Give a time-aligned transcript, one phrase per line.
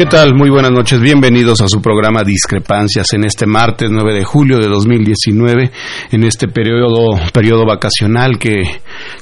[0.00, 0.34] ¿Qué tal?
[0.34, 0.98] Muy buenas noches.
[0.98, 5.70] Bienvenidos a su programa Discrepancias en este martes 9 de julio de 2019,
[6.12, 8.62] en este periodo, periodo vacacional que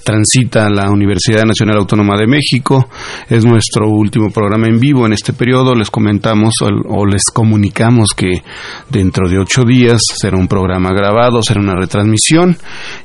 [0.05, 2.89] transita la Universidad Nacional Autónoma de México.
[3.29, 5.75] Es nuestro último programa en vivo en este periodo.
[5.75, 8.43] Les comentamos o, les comunicamos que
[8.89, 12.57] dentro de ocho días será un programa grabado, será una retransmisión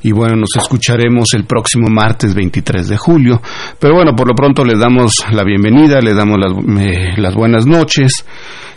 [0.01, 3.41] y bueno, nos escucharemos el próximo martes 23 de julio.
[3.79, 8.23] Pero bueno, por lo pronto les damos la bienvenida, les damos las, eh, buenas noches.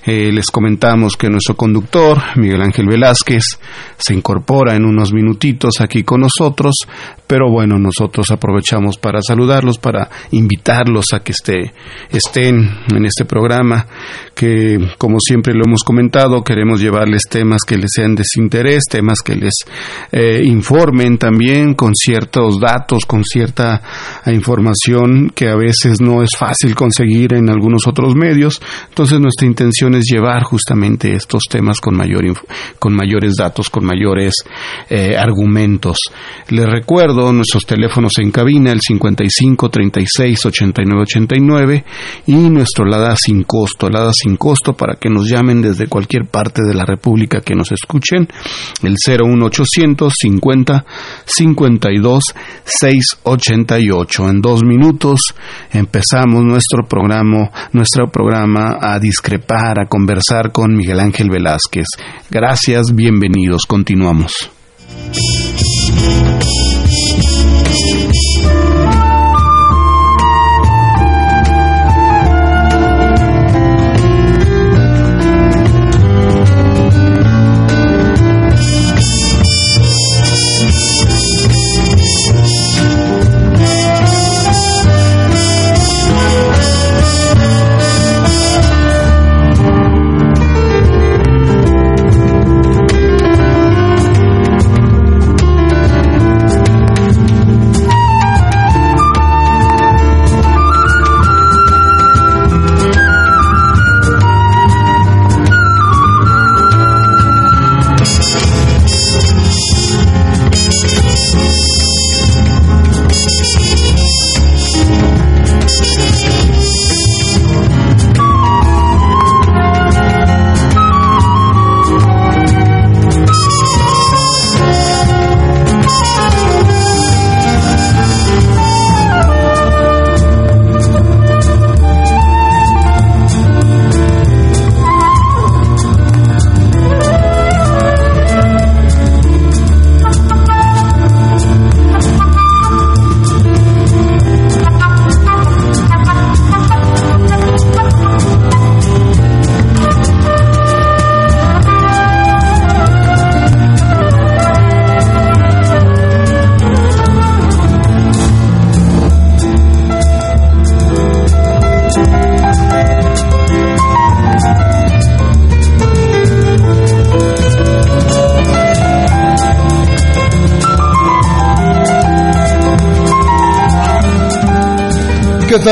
[0.05, 3.59] Eh, les comentamos que nuestro conductor, Miguel Ángel Velázquez,
[3.99, 6.77] se incorpora en unos minutitos aquí con nosotros,
[7.27, 11.73] pero bueno, nosotros aprovechamos para saludarlos, para invitarlos a que esté,
[12.11, 13.87] estén en este programa,
[14.35, 19.21] que como siempre lo hemos comentado, queremos llevarles temas que les sean de interés, temas
[19.25, 19.55] que les
[20.12, 23.83] eh, informen también con ciertos datos, con cierta
[24.27, 29.94] información que a veces no es fácil conseguir en algunos otros medios Entonces nuestra intención
[29.94, 32.17] es llevar justamente estos temas con, mayor
[32.79, 34.35] con mayores datos, con mayores
[34.89, 35.99] eh, argumentos.
[36.49, 41.25] Les recuerdo nuestros teléfonos en cabina, el 55 36 89 89
[42.26, 46.62] y nuestro LADA sin costo, LADA sin costo para que nos llamen desde cualquier parte
[46.62, 48.28] de la República que nos escuchen,
[48.82, 50.84] el 01800 50
[51.25, 52.25] 52
[52.64, 54.28] 688.
[54.28, 55.20] En dos minutos
[55.73, 61.87] empezamos nuestro programa, nuestro programa a discrepar, a conversar con Miguel Ángel Velázquez.
[62.31, 64.50] Gracias, bienvenidos, continuamos.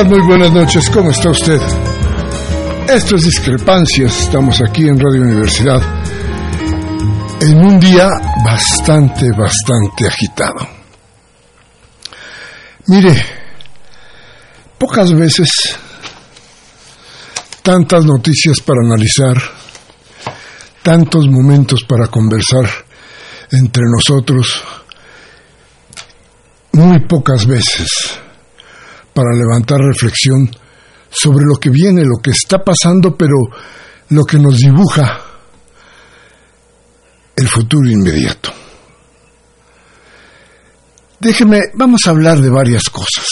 [0.02, 1.60] Muy buenas noches, ¿cómo está usted?
[2.88, 5.80] Esto es Discrepancias, estamos aquí en Radio Universidad
[7.40, 8.08] en un día
[8.44, 10.68] bastante, bastante agitado.
[12.88, 13.24] Mire,
[14.76, 15.48] pocas veces
[17.62, 19.40] tantas noticias para analizar,
[20.82, 22.68] tantos momentos para conversar
[23.52, 24.60] entre nosotros,
[26.72, 28.23] muy pocas veces
[29.14, 30.50] para levantar reflexión
[31.10, 33.36] sobre lo que viene, lo que está pasando, pero
[34.10, 35.20] lo que nos dibuja
[37.36, 38.52] el futuro inmediato.
[41.20, 43.26] Déjeme, vamos a hablar de varias cosas.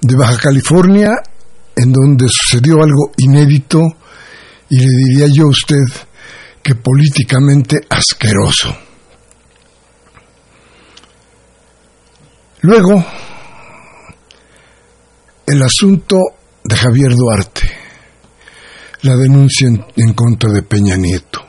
[0.00, 1.10] De Baja California,
[1.76, 3.80] en donde sucedió algo inédito
[4.68, 5.84] y le diría yo a usted
[6.62, 8.76] que políticamente asqueroso.
[12.60, 13.04] Luego,
[15.46, 16.16] el asunto
[16.62, 17.70] de Javier Duarte,
[19.02, 21.40] la denuncia en, contra de Peña Nieto,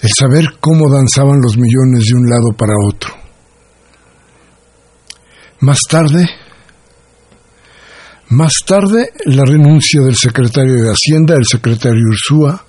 [0.00, 3.14] el saber cómo danzaban los millones de un lado para otro.
[5.60, 6.28] Más tarde,
[8.28, 12.64] más tarde, la renuncia del secretario de Hacienda, el secretario Ursúa,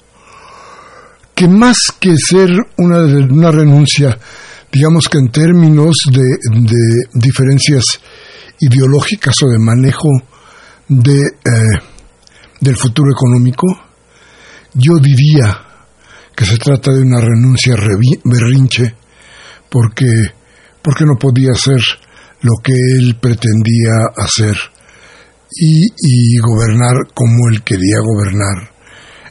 [1.34, 4.18] que más que ser una, una renuncia,
[4.72, 8.00] digamos que en términos de, de diferencias
[8.60, 10.10] ideológicas o de manejo
[10.88, 11.80] de, eh,
[12.62, 13.68] del futuro económico,
[14.74, 15.60] yo diría
[16.36, 17.76] que se trata de una renuncia
[18.24, 18.96] berrinche
[19.70, 20.06] porque,
[20.82, 21.82] porque no podía hacer
[22.42, 24.56] lo que él pretendía hacer
[25.52, 28.72] y, y gobernar como él quería gobernar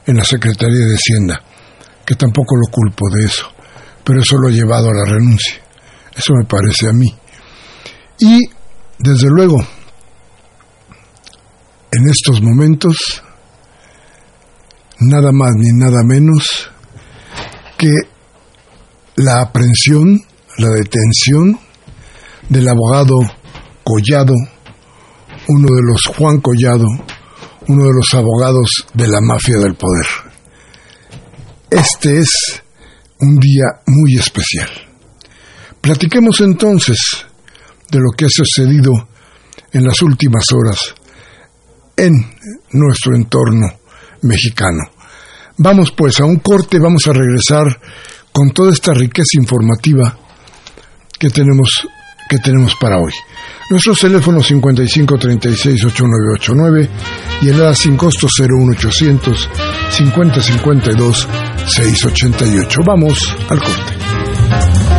[0.06, 1.42] en la Secretaría de Hacienda,
[2.04, 3.46] que tampoco lo culpo de eso,
[4.04, 5.62] pero eso lo ha llevado a la renuncia.
[6.16, 7.14] Eso me parece a mí.
[8.18, 8.40] Y
[8.98, 9.58] desde luego,
[11.92, 13.22] en estos momentos,
[15.00, 16.70] nada más ni nada menos
[17.76, 17.92] que
[19.16, 20.20] la aprehensión,
[20.58, 21.58] la detención
[22.48, 23.14] del abogado
[23.84, 24.34] Collado,
[25.48, 26.86] uno de los Juan Collado,
[27.68, 30.06] uno de los abogados de la mafia del poder.
[31.70, 32.62] Este es
[33.20, 34.68] un día muy especial.
[35.80, 37.25] Platiquemos entonces
[37.90, 38.92] de lo que ha sucedido
[39.72, 40.94] en las últimas horas
[41.96, 42.12] en
[42.72, 43.66] nuestro entorno
[44.22, 44.84] mexicano.
[45.58, 47.80] Vamos pues a un corte, vamos a regresar
[48.32, 50.18] con toda esta riqueza informativa
[51.18, 51.70] que tenemos,
[52.28, 53.12] que tenemos para hoy.
[53.70, 56.88] Nuestros teléfonos 5536-8989
[57.42, 59.48] y el ADA sin costo 01800
[59.90, 61.28] 5052
[61.66, 62.80] 688.
[62.84, 64.95] Vamos al corte.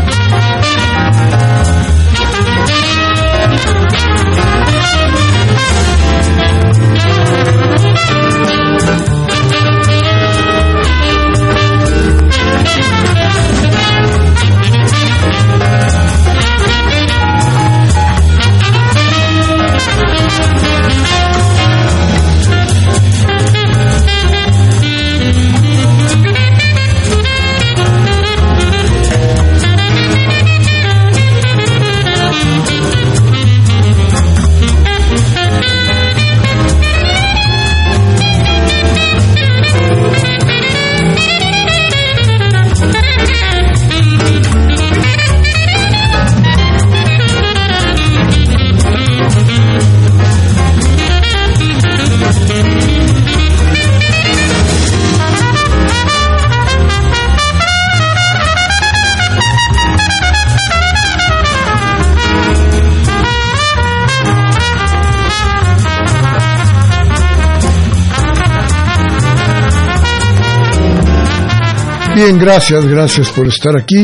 [72.28, 74.04] Bien, gracias, gracias por estar aquí.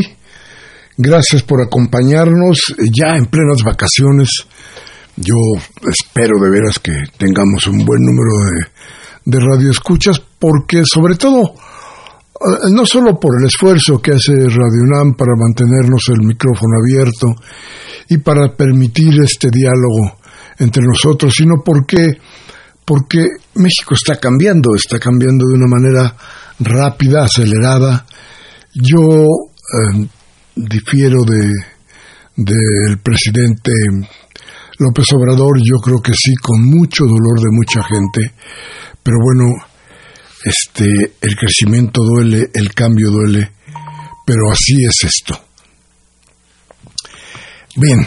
[0.95, 4.29] Gracias por acompañarnos ya en plenas vacaciones.
[5.17, 5.35] Yo
[5.91, 12.71] espero de veras que tengamos un buen número de, de radioescuchas porque sobre todo, eh,
[12.71, 17.27] no solo por el esfuerzo que hace Radio UNAM para mantenernos el micrófono abierto
[18.07, 20.15] y para permitir este diálogo
[20.59, 22.13] entre nosotros, sino porque,
[22.85, 23.25] porque
[23.55, 26.15] México está cambiando, está cambiando de una manera
[26.59, 28.05] rápida, acelerada.
[28.73, 30.07] Yo eh,
[30.55, 31.51] difiero de
[32.35, 33.71] del presidente
[34.79, 38.33] López Obrador, yo creo que sí, con mucho dolor de mucha gente,
[39.03, 39.45] pero bueno,
[40.43, 43.51] este, el crecimiento duele, el cambio duele,
[44.25, 45.39] pero así es esto.
[47.75, 47.99] Bien,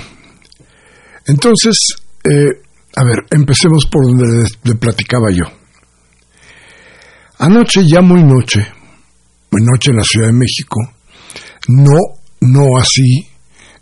[1.27, 1.77] entonces,
[2.25, 2.63] eh,
[2.97, 5.45] a ver, empecemos por donde le platicaba yo.
[7.39, 8.67] Anoche, ya muy noche,
[9.51, 10.81] muy noche en la Ciudad de México,
[11.69, 12.01] no,
[12.41, 13.29] no así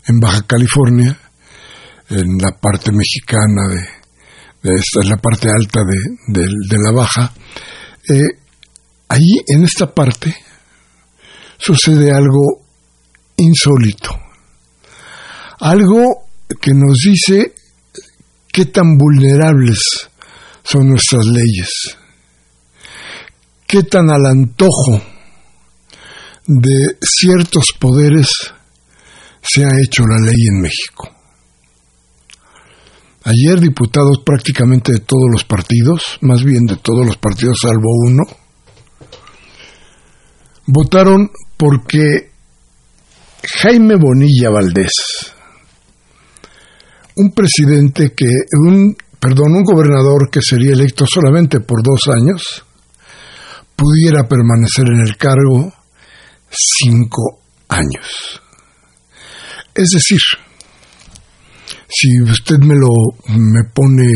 [0.07, 1.17] en Baja California,
[2.09, 3.69] en la parte mexicana
[4.61, 7.33] de, esta, es la parte alta de, de, la Baja,
[8.09, 8.41] eh,
[9.07, 10.35] ahí en esta parte
[11.57, 12.65] sucede algo
[13.37, 14.19] insólito,
[15.61, 16.27] algo
[16.59, 17.53] que nos dice
[18.51, 19.79] qué tan vulnerables
[20.61, 21.97] son nuestras leyes
[23.67, 25.01] qué tan al antojo
[26.47, 28.27] de ciertos poderes
[29.41, 31.09] se ha hecho la ley en México.
[33.23, 38.23] Ayer diputados prácticamente de todos los partidos, más bien de todos los partidos salvo uno,
[40.67, 42.31] votaron porque
[43.61, 44.91] Jaime Bonilla Valdés,
[47.15, 48.29] un presidente que,
[48.67, 52.63] un, perdón, un gobernador que sería electo solamente por dos años,
[53.75, 55.73] pudiera permanecer en el cargo
[56.49, 58.41] cinco años.
[59.73, 60.19] Es decir,
[61.87, 62.89] si usted me lo
[63.27, 64.07] me pone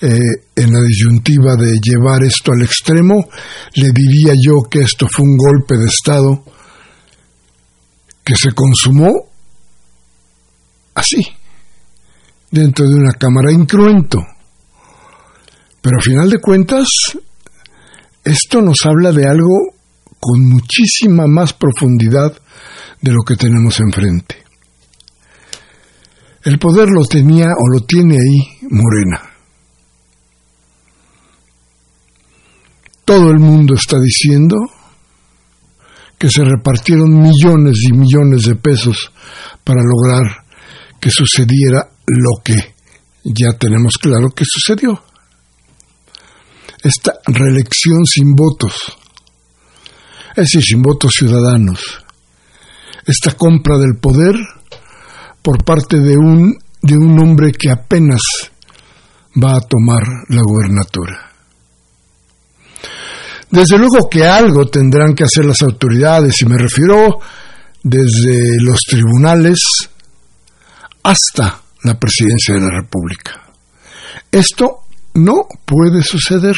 [0.00, 0.20] eh,
[0.54, 3.28] en la disyuntiva de llevar esto al extremo,
[3.74, 6.44] le diría yo que esto fue un golpe de Estado
[8.24, 9.28] que se consumó
[10.94, 11.22] así,
[12.50, 14.18] dentro de una cámara incruento.
[15.80, 16.86] Pero a final de cuentas,
[18.28, 19.74] esto nos habla de algo
[20.20, 22.36] con muchísima más profundidad
[23.00, 24.44] de lo que tenemos enfrente.
[26.44, 29.22] El poder lo tenía o lo tiene ahí Morena.
[33.04, 34.56] Todo el mundo está diciendo
[36.18, 39.10] que se repartieron millones y millones de pesos
[39.64, 40.44] para lograr
[41.00, 42.74] que sucediera lo que
[43.24, 45.07] ya tenemos claro que sucedió
[46.82, 48.74] esta reelección sin votos,
[50.30, 51.80] es decir, sin votos ciudadanos,
[53.06, 54.34] esta compra del poder
[55.42, 58.20] por parte de un, de un hombre que apenas
[59.42, 61.32] va a tomar la gubernatura.
[63.50, 67.18] Desde luego que algo tendrán que hacer las autoridades, y me refiero
[67.82, 69.58] desde los tribunales
[71.02, 73.48] hasta la presidencia de la República.
[74.30, 74.87] Esto
[75.18, 76.56] no puede suceder.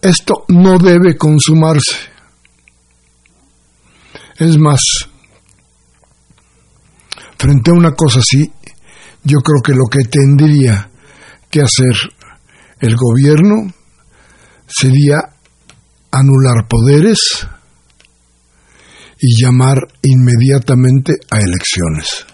[0.00, 1.96] Esto no debe consumarse.
[4.38, 4.80] Es más,
[7.38, 8.50] frente a una cosa así,
[9.24, 10.90] yo creo que lo que tendría
[11.50, 11.94] que hacer
[12.80, 13.72] el gobierno
[14.66, 15.18] sería
[16.10, 17.18] anular poderes
[19.20, 22.26] y llamar inmediatamente a elecciones.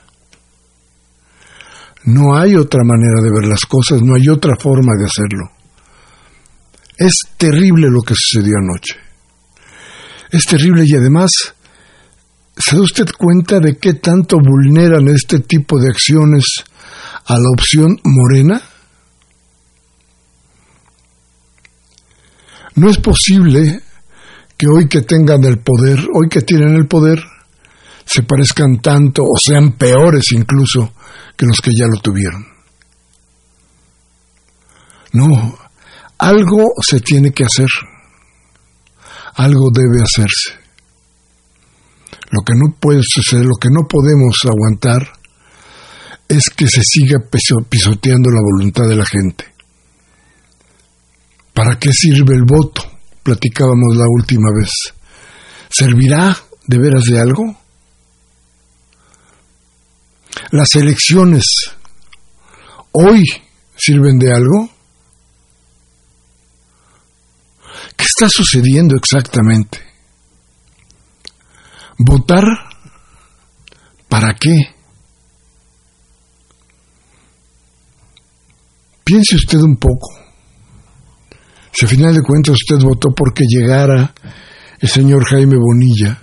[2.08, 5.50] No hay otra manera de ver las cosas, no hay otra forma de hacerlo.
[6.96, 8.94] Es terrible lo que sucedió anoche.
[10.30, 11.30] Es terrible y además,
[12.56, 16.44] ¿se da usted cuenta de qué tanto vulneran este tipo de acciones
[17.26, 18.62] a la opción morena?
[22.76, 23.82] No es posible
[24.56, 27.22] que hoy que tengan el poder, hoy que tienen el poder,
[28.08, 30.94] se parezcan tanto o sean peores incluso
[31.36, 32.46] que los que ya lo tuvieron.
[35.12, 35.58] No,
[36.16, 37.68] algo se tiene que hacer,
[39.34, 40.58] algo debe hacerse.
[42.30, 45.12] Lo que no puede suceder, lo que no podemos aguantar
[46.28, 47.18] es que se siga
[47.68, 49.44] pisoteando la voluntad de la gente.
[51.54, 52.82] ¿Para qué sirve el voto?
[53.22, 54.70] Platicábamos la última vez.
[55.70, 56.36] ¿Servirá
[56.66, 57.57] de veras de algo?
[60.50, 61.44] Las elecciones
[62.92, 63.22] hoy
[63.76, 64.70] sirven de algo?
[67.96, 69.80] ¿Qué está sucediendo exactamente?
[71.98, 72.44] ¿Votar?
[74.08, 74.56] ¿Para qué?
[79.04, 80.08] Piense usted un poco.
[81.72, 84.14] Si a final de cuentas usted votó porque llegara
[84.80, 86.20] el señor Jaime Bonilla,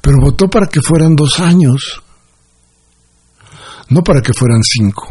[0.00, 2.02] pero votó para que fueran dos años,
[3.90, 5.06] no para que fueran cinco.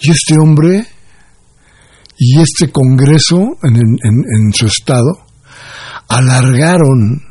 [0.00, 0.86] Y este hombre
[2.16, 5.26] y este Congreso en, en, su estado
[6.08, 7.22] alargaron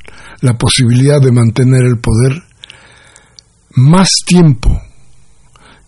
[0.41, 2.43] la posibilidad de mantener el poder
[3.75, 4.69] más tiempo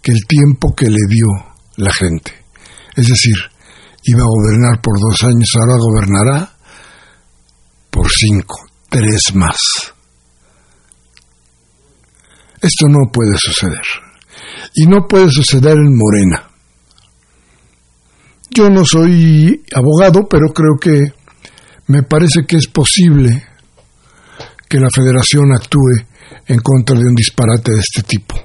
[0.02, 1.28] que el tiempo que le dio
[1.78, 2.32] la gente.
[2.96, 3.36] Es decir,
[4.04, 6.54] iba a gobernar por dos años, ahora gobernará
[7.90, 8.56] por cinco,
[8.90, 9.58] tres más.
[12.62, 13.82] Esto no puede suceder.
[14.76, 16.48] Y no puede suceder en Morena.
[18.52, 21.14] Yo no soy abogado, pero creo que
[21.88, 23.44] me parece que es posible
[24.70, 26.06] que la federación actúe
[26.48, 28.36] en contra de un disparate de este tipo.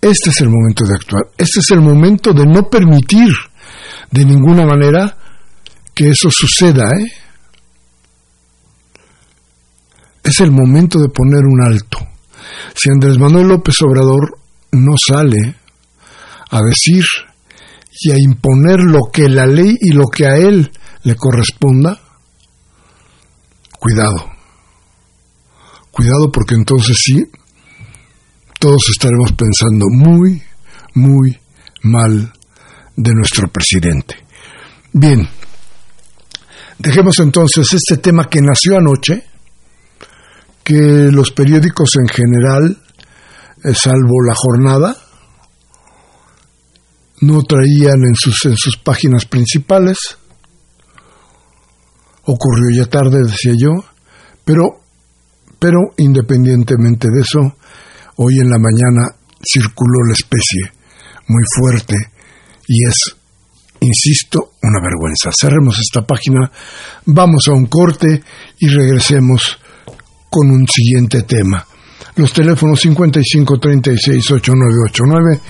[0.00, 1.24] Este es el momento de actuar.
[1.36, 3.28] Este es el momento de no permitir
[4.10, 5.16] de ninguna manera
[5.94, 6.84] que eso suceda.
[6.84, 7.25] ¿eh?
[10.26, 11.98] Es el momento de poner un alto.
[12.74, 14.40] Si Andrés Manuel López Obrador
[14.72, 15.54] no sale
[16.50, 17.04] a decir
[18.00, 20.68] y a imponer lo que la ley y lo que a él
[21.04, 22.00] le corresponda,
[23.78, 24.32] cuidado.
[25.92, 27.24] Cuidado porque entonces sí,
[28.58, 30.42] todos estaremos pensando muy,
[30.94, 31.38] muy
[31.84, 32.32] mal
[32.96, 34.16] de nuestro presidente.
[34.92, 35.28] Bien,
[36.80, 39.24] dejemos entonces este tema que nació anoche,
[40.66, 42.76] que los periódicos en general,
[43.62, 44.96] eh, salvo la jornada,
[47.20, 49.96] no traían en sus, en sus páginas principales.
[52.24, 53.70] Ocurrió ya tarde, decía yo,
[54.44, 54.80] pero,
[55.60, 57.38] pero independientemente de eso,
[58.16, 60.72] hoy en la mañana circuló la especie
[61.28, 61.94] muy fuerte
[62.66, 62.96] y es,
[63.78, 65.30] insisto, una vergüenza.
[65.30, 66.50] Cerremos esta página,
[67.04, 68.20] vamos a un corte
[68.58, 69.60] y regresemos
[70.28, 71.64] con un siguiente tema.
[72.16, 75.40] Los teléfonos 5536-8989,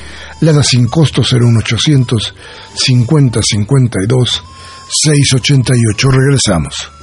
[0.41, 2.35] la da sin costo 01800
[2.75, 4.45] 5052
[4.89, 6.11] 688.
[6.11, 6.96] Regresamos.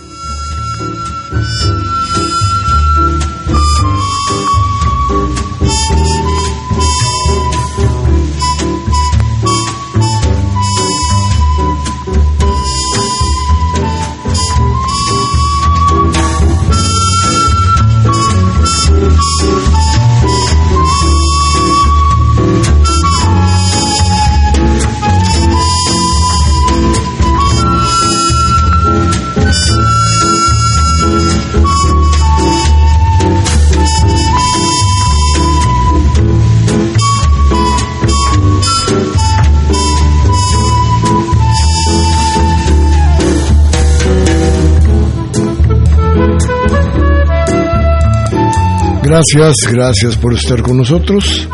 [49.13, 51.47] Gracias, gracias por estar con nosotros.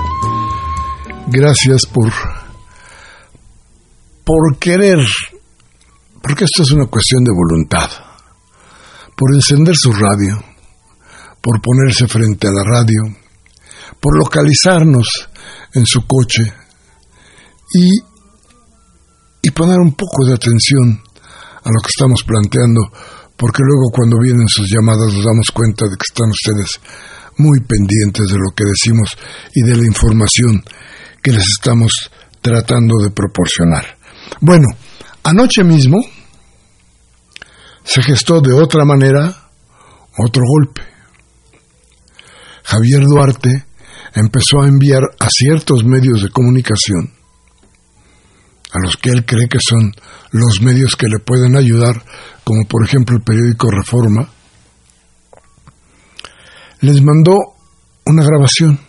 [1.28, 2.10] Gracias por
[4.24, 5.00] por querer,
[6.22, 7.90] porque esto es una cuestión de voluntad,
[9.14, 10.42] por encender su radio,
[11.42, 13.02] por ponerse frente a la radio,
[14.00, 15.28] por localizarnos
[15.74, 16.54] en su coche
[17.74, 17.90] y,
[19.42, 21.04] y poner un poco de atención
[21.66, 22.80] a lo que estamos planteando,
[23.36, 26.80] porque luego cuando vienen sus llamadas nos damos cuenta de que están ustedes
[27.40, 29.18] muy pendientes de lo que decimos
[29.54, 30.64] y de la información
[31.22, 31.92] que les estamos
[32.42, 33.98] tratando de proporcionar.
[34.42, 34.68] Bueno,
[35.24, 35.98] anoche mismo
[37.84, 39.50] se gestó de otra manera
[40.18, 40.82] otro golpe.
[42.64, 43.66] Javier Duarte
[44.14, 47.14] empezó a enviar a ciertos medios de comunicación,
[48.72, 49.92] a los que él cree que son
[50.32, 52.04] los medios que le pueden ayudar,
[52.44, 54.30] como por ejemplo el periódico Reforma,
[56.82, 57.36] les mandó
[58.06, 58.80] una grabación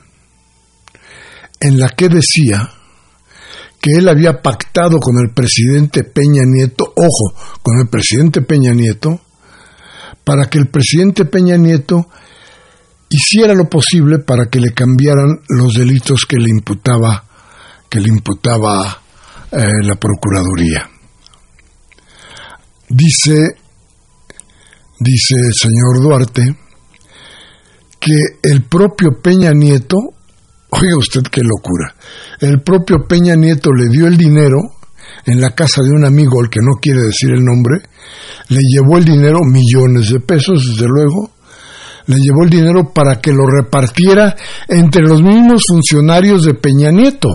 [1.61, 2.70] en la que decía
[3.81, 9.20] que él había pactado con el presidente Peña Nieto, ojo, con el presidente Peña Nieto,
[10.24, 12.09] para que el presidente Peña Nieto
[13.09, 17.24] hiciera lo posible para que le cambiaran los delitos que le imputaba
[17.88, 19.03] que le imputaba
[19.50, 20.88] eh, la procuraduría.
[22.88, 23.57] Dice
[25.00, 26.57] dice el señor Duarte
[28.01, 29.97] que el propio Peña Nieto,
[30.71, 31.95] oiga usted qué locura,
[32.41, 34.59] el propio Peña Nieto le dio el dinero
[35.27, 37.83] en la casa de un amigo al que no quiere decir el nombre,
[38.49, 41.31] le llevó el dinero, millones de pesos desde luego,
[42.07, 44.35] le llevó el dinero para que lo repartiera
[44.67, 47.29] entre los mismos funcionarios de Peña Nieto.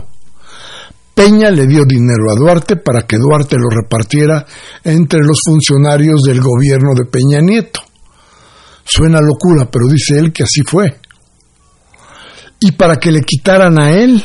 [1.14, 4.46] Peña le dio dinero a Duarte para que Duarte lo repartiera
[4.84, 7.80] entre los funcionarios del gobierno de Peña Nieto.
[8.86, 11.00] Suena locura, pero dice él que así fue.
[12.60, 14.24] Y para que le quitaran a él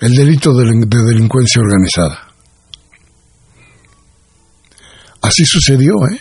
[0.00, 2.28] el delito de, delincuencia organizada.
[5.22, 6.20] Así sucedió, ¿eh?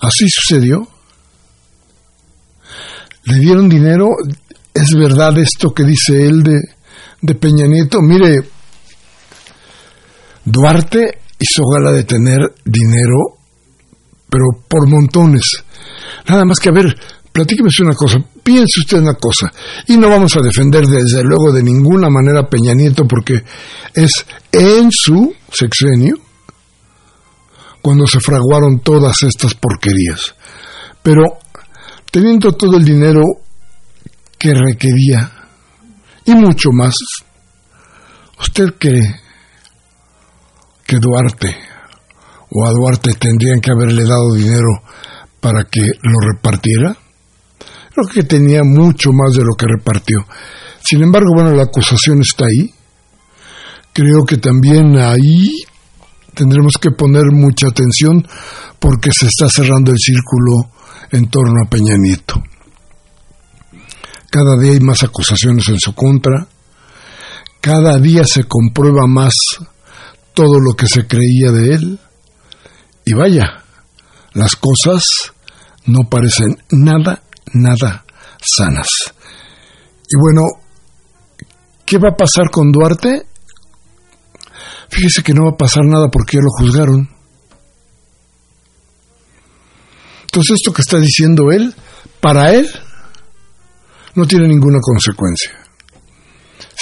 [0.00, 0.86] Así sucedió.
[3.24, 4.08] Le dieron dinero,
[4.74, 6.58] es verdad esto que dice él de,
[7.22, 8.02] de Peña Nieto.
[8.02, 8.40] Mire,
[10.44, 13.37] Duarte hizo gala de tener dinero
[14.28, 15.64] pero por montones.
[16.28, 16.94] Nada más que a ver,
[17.32, 19.52] platíqueme una cosa, piense usted una cosa,
[19.86, 23.42] y no vamos a defender desde luego de ninguna manera a Peña Nieto porque
[23.94, 26.16] es en su sexenio
[27.80, 30.34] cuando se fraguaron todas estas porquerías.
[31.02, 31.22] Pero
[32.10, 33.22] teniendo todo el dinero
[34.38, 35.32] que requería
[36.24, 36.94] y mucho más,
[38.38, 39.20] ¿usted cree
[40.86, 41.67] que Duarte
[42.50, 44.82] o a Duarte tendrían que haberle dado dinero
[45.40, 46.96] para que lo repartiera?
[47.94, 50.18] Creo que tenía mucho más de lo que repartió.
[50.82, 52.72] Sin embargo, bueno, la acusación está ahí.
[53.92, 55.64] Creo que también ahí
[56.34, 58.26] tendremos que poner mucha atención
[58.78, 60.70] porque se está cerrando el círculo
[61.10, 62.40] en torno a Peña Nieto.
[64.30, 66.46] Cada día hay más acusaciones en su contra,
[67.60, 69.34] cada día se comprueba más
[70.34, 72.00] todo lo que se creía de él,
[73.08, 73.64] y vaya,
[74.34, 75.02] las cosas
[75.86, 77.22] no parecen nada,
[77.54, 78.04] nada
[78.56, 78.88] sanas.
[80.06, 80.42] Y bueno,
[81.86, 83.26] ¿qué va a pasar con Duarte?
[84.90, 87.08] Fíjese que no va a pasar nada porque ya lo juzgaron.
[90.24, 91.74] Entonces esto que está diciendo él,
[92.20, 92.68] para él,
[94.16, 95.52] no tiene ninguna consecuencia.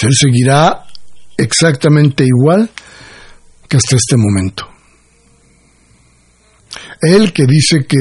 [0.01, 0.83] Él seguirá
[1.37, 2.69] exactamente igual
[3.69, 4.76] que hasta este momento.
[7.01, 7.97] Él que dice que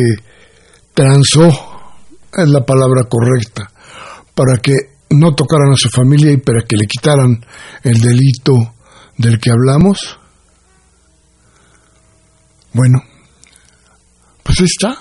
[0.94, 1.48] transó,
[2.32, 3.70] es la palabra correcta,
[4.34, 4.72] para que
[5.10, 7.44] no tocaran a su familia y para que le quitaran
[7.82, 8.74] el delito
[9.16, 10.18] del que hablamos.
[12.72, 12.98] Bueno,
[14.42, 14.98] pues ahí está.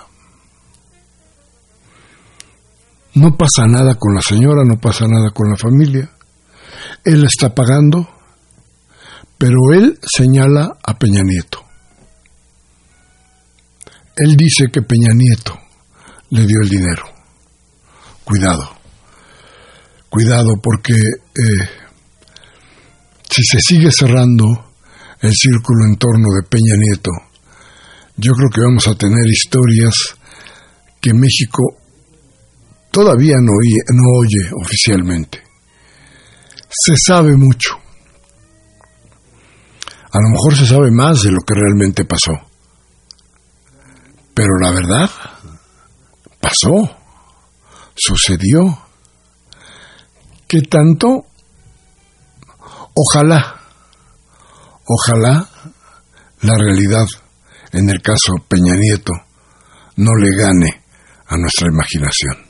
[3.16, 6.12] No pasa nada con la señora, no pasa nada con la familia.
[7.04, 8.08] Él está pagando,
[9.38, 11.64] pero él señala a Peña Nieto.
[14.15, 15.58] Él dice que Peña Nieto
[16.30, 17.04] le dio el dinero.
[18.23, 18.78] Cuidado,
[20.10, 21.69] cuidado porque eh,
[23.30, 24.45] si se sigue cerrando
[25.21, 27.12] el círculo en torno de Peña Nieto,
[28.17, 29.93] yo creo que vamos a tener historias
[31.01, 31.78] que México
[32.91, 35.43] todavía no oye, no oye oficialmente.
[36.69, 37.71] Se sabe mucho.
[40.12, 42.55] A lo mejor se sabe más de lo que realmente pasó.
[44.36, 45.10] Pero la verdad,
[46.41, 46.98] pasó,
[47.95, 48.78] sucedió.
[50.45, 51.26] ¿Qué tanto?
[52.93, 53.62] Ojalá,
[54.86, 55.50] ojalá
[56.41, 57.06] la realidad,
[57.71, 59.13] en el caso Peña Nieto,
[59.95, 60.84] no le gane
[61.28, 62.45] a nuestra imaginación.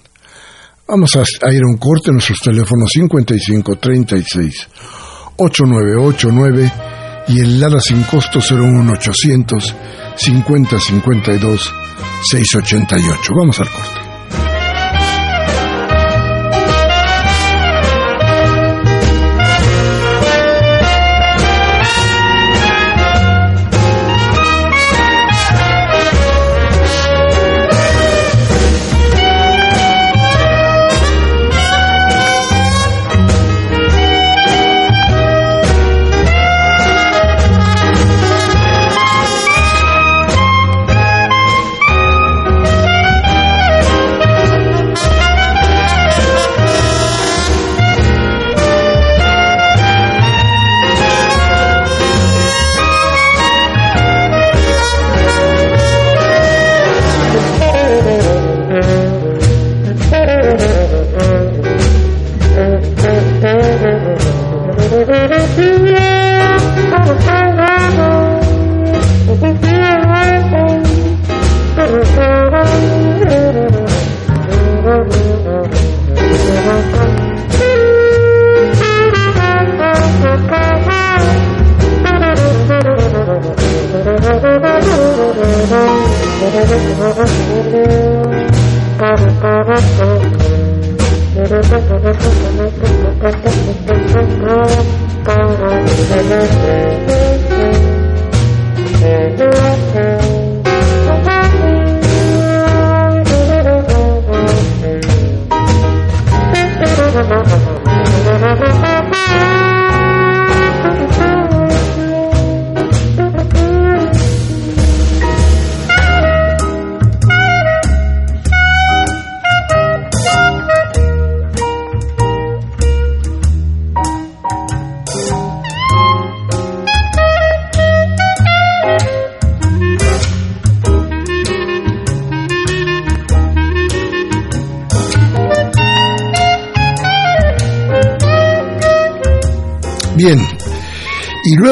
[0.88, 4.68] Vamos a, ir a un corte, nuestros teléfonos 5536
[5.38, 6.72] 8989
[7.28, 9.76] y el Lara sin costo 01800
[10.18, 11.74] 5052
[12.32, 13.34] 688.
[13.36, 14.05] Vamos al corte.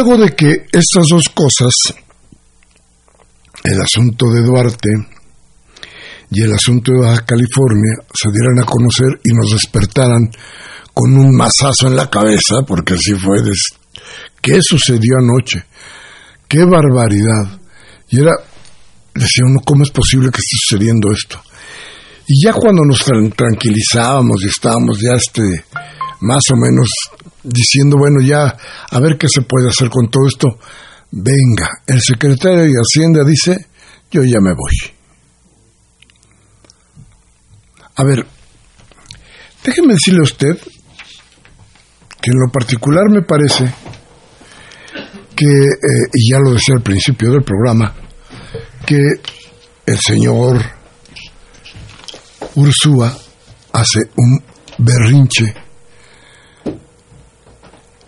[0.04, 1.74] Luego de que estas dos cosas,
[3.63, 4.89] el asunto de Duarte
[6.30, 10.30] y el asunto de Baja California, se dieran a conocer y nos despertaran
[10.94, 13.38] con un mazazo en la cabeza, porque así fue,
[14.42, 15.63] ¿qué sucedió anoche?
[16.48, 17.60] ¡Qué barbaridad!
[18.10, 18.32] Y era,
[19.13, 21.42] decía uno, ¿cómo es posible que esté sucediendo esto?
[22.28, 23.04] Y ya cuando nos
[23.36, 25.66] tranquilizábamos y estábamos ya este,
[26.22, 26.89] más o menos
[27.43, 28.58] diciendo, bueno, ya,
[28.89, 30.47] a ver qué se puede hacer con todo esto.
[31.12, 33.67] Venga, el secretario de Hacienda dice,
[34.12, 34.73] yo ya me voy.
[37.95, 38.25] A ver,
[39.63, 40.58] déjeme decirle a usted
[42.21, 43.71] que en lo particular me parece
[45.36, 47.93] que, eh, y ya lo decía al principio del programa,
[48.86, 48.97] que
[49.86, 50.60] el señor
[52.56, 53.15] Ursúa
[53.73, 54.43] hace un
[54.77, 55.62] berrinche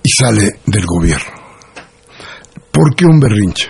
[0.05, 1.33] y sale del gobierno.
[2.71, 3.69] ¿Por qué un berrinche?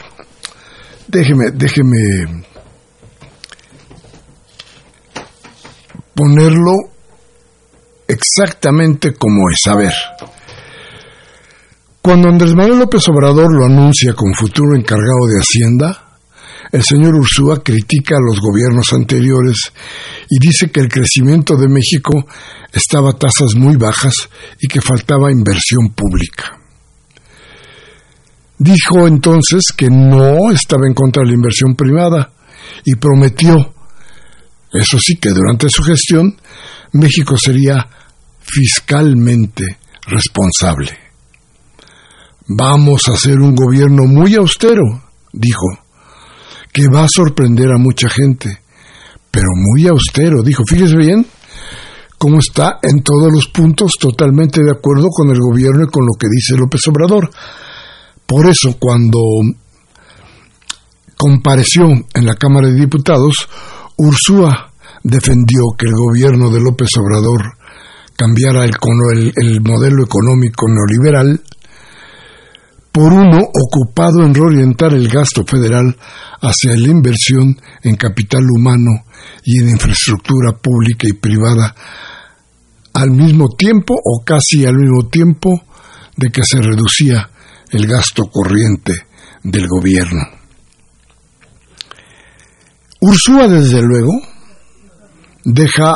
[1.08, 2.44] Déjeme, déjeme
[6.14, 6.74] ponerlo
[8.06, 9.62] exactamente como es.
[9.72, 9.94] A ver,
[12.02, 16.05] cuando Andrés Manuel López Obrador lo anuncia como futuro encargado de Hacienda,
[16.72, 19.72] el señor Ursúa critica a los gobiernos anteriores
[20.30, 22.26] y dice que el crecimiento de México
[22.72, 24.14] estaba a tasas muy bajas
[24.60, 26.60] y que faltaba inversión pública.
[28.58, 32.32] Dijo entonces que no estaba en contra de la inversión privada
[32.86, 33.56] y prometió,
[34.72, 36.36] eso sí, que durante su gestión
[36.94, 37.86] México sería
[38.40, 40.98] fiscalmente responsable.
[42.48, 44.84] Vamos a hacer un gobierno muy austero,
[45.34, 45.85] dijo,
[46.76, 48.60] que va a sorprender a mucha gente,
[49.32, 51.26] pero muy austero, dijo, fíjese bien
[52.18, 56.20] cómo está en todos los puntos totalmente de acuerdo con el gobierno y con lo
[56.20, 57.30] que dice López Obrador.
[58.28, 59.20] Por eso, cuando
[61.16, 63.36] compareció en la Cámara de Diputados,
[63.96, 67.54] Ursúa defendió que el gobierno de López Obrador
[68.18, 71.42] cambiara el, el modelo económico neoliberal
[72.96, 75.98] por uno ocupado en reorientar el gasto federal
[76.40, 79.04] hacia la inversión en capital humano
[79.44, 81.76] y en infraestructura pública y privada
[82.94, 85.50] al mismo tiempo o casi al mismo tiempo
[86.16, 87.30] de que se reducía
[87.72, 88.94] el gasto corriente
[89.44, 90.22] del gobierno.
[93.02, 94.14] Ursúa, desde luego,
[95.44, 95.92] deja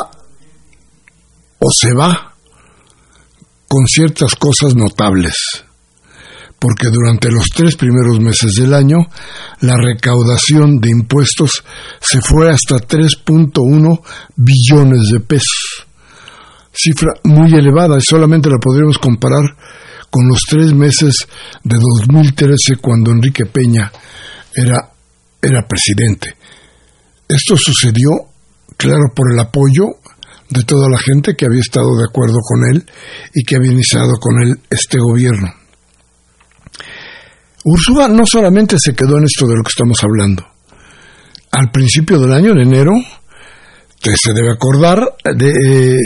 [1.60, 2.34] o se va
[3.66, 5.34] con ciertas cosas notables,
[6.60, 8.98] porque durante los tres primeros meses del año
[9.60, 11.64] la recaudación de impuestos
[12.00, 14.00] se fue hasta 3.1
[14.36, 15.86] billones de pesos,
[16.70, 19.56] cifra muy elevada y solamente la podríamos comparar
[20.10, 21.26] con los tres meses
[21.64, 23.90] de 2013 cuando Enrique Peña
[24.54, 24.92] era,
[25.40, 26.36] era presidente.
[27.26, 28.10] Esto sucedió,
[28.76, 29.84] claro, por el apoyo
[30.50, 32.84] de toda la gente que había estado de acuerdo con él
[33.34, 35.59] y que había iniciado con él este gobierno.
[37.64, 40.46] Ursúa no solamente se quedó en esto de lo que estamos hablando.
[41.52, 42.92] Al principio del año, en enero,
[44.00, 44.98] se debe acordar,
[45.36, 45.98] de, eh,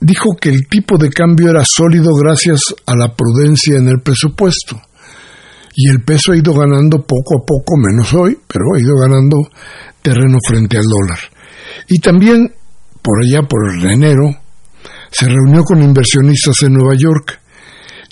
[0.00, 4.80] dijo que el tipo de cambio era sólido gracias a la prudencia en el presupuesto.
[5.74, 9.38] Y el peso ha ido ganando poco a poco, menos hoy, pero ha ido ganando
[10.02, 11.18] terreno frente al dólar.
[11.88, 12.52] Y también,
[13.00, 14.28] por allá, por enero,
[15.10, 17.40] se reunió con inversionistas en Nueva York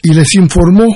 [0.03, 0.87] y les informó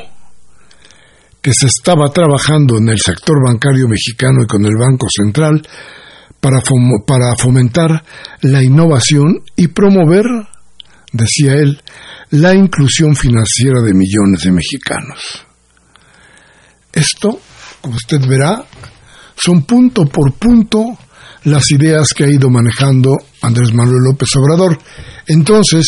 [1.45, 5.61] que se estaba trabajando en el sector bancario mexicano y con el Banco Central
[6.41, 6.63] para,
[7.07, 8.03] para fomentar
[8.41, 10.25] la innovación y promover,
[11.13, 11.83] decía él,
[12.31, 15.45] la inclusión financiera de millones de mexicanos.
[16.91, 17.39] Esto,
[17.83, 18.65] como usted verá,
[19.37, 20.97] son punto por punto
[21.43, 24.79] las ideas que ha ido manejando Andrés Manuel López Obrador.
[25.27, 25.85] Entonces,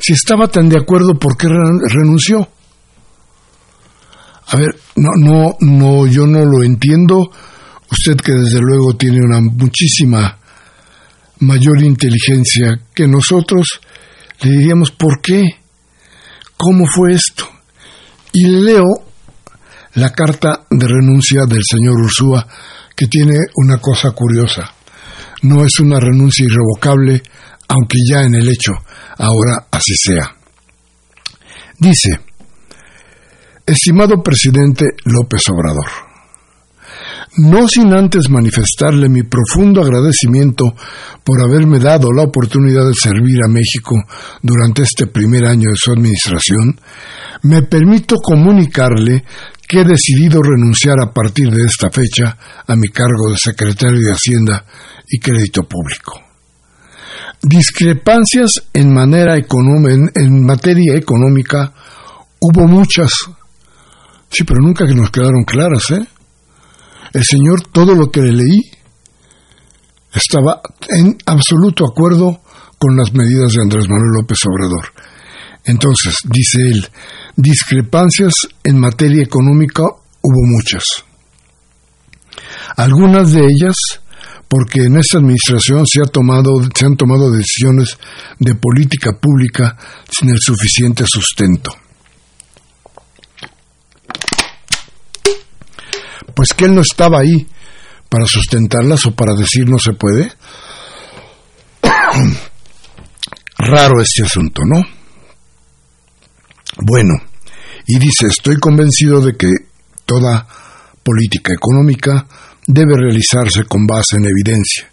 [0.00, 2.53] si estaba tan de acuerdo, ¿por qué renunció?
[4.46, 7.30] A ver, no, no, no, yo no lo entiendo.
[7.90, 10.38] Usted que desde luego tiene una muchísima
[11.40, 13.80] mayor inteligencia que nosotros,
[14.40, 15.42] le diríamos por qué,
[16.56, 17.48] cómo fue esto.
[18.32, 18.84] Y le leo
[19.94, 22.46] la carta de renuncia del señor Ursúa
[22.96, 24.72] que tiene una cosa curiosa.
[25.42, 27.22] No es una renuncia irrevocable,
[27.68, 28.72] aunque ya en el hecho
[29.18, 30.36] ahora así sea.
[31.78, 32.20] Dice,
[33.66, 35.88] Estimado presidente López Obrador,
[37.38, 40.66] no sin antes manifestarle mi profundo agradecimiento
[41.24, 43.96] por haberme dado la oportunidad de servir a México
[44.42, 46.78] durante este primer año de su administración,
[47.44, 49.24] me permito comunicarle
[49.66, 54.12] que he decidido renunciar a partir de esta fecha a mi cargo de secretario de
[54.12, 54.66] Hacienda
[55.08, 56.20] y Crédito Público.
[57.42, 61.72] Discrepancias en, manera en materia económica
[62.40, 63.10] hubo muchas,
[64.34, 66.06] sí, pero nunca que nos quedaron claras, ¿eh?
[67.12, 68.60] El señor, todo lo que le leí,
[70.12, 72.40] estaba en absoluto acuerdo
[72.78, 74.92] con las medidas de Andrés Manuel López Obrador.
[75.64, 76.86] Entonces, dice él,
[77.36, 78.32] discrepancias
[78.64, 80.82] en materia económica hubo muchas.
[82.76, 83.76] Algunas de ellas
[84.48, 87.98] porque en esta administración se, ha tomado, se han tomado decisiones
[88.38, 89.76] de política pública
[90.10, 91.72] sin el suficiente sustento.
[96.34, 97.46] Pues que él no estaba ahí
[98.08, 100.32] para sustentarlas o para decir no se puede.
[103.58, 104.80] Raro este asunto, ¿no?
[106.82, 107.14] Bueno,
[107.86, 109.50] y dice, estoy convencido de que
[110.04, 110.46] toda
[111.02, 112.26] política económica
[112.66, 114.90] debe realizarse con base en evidencia,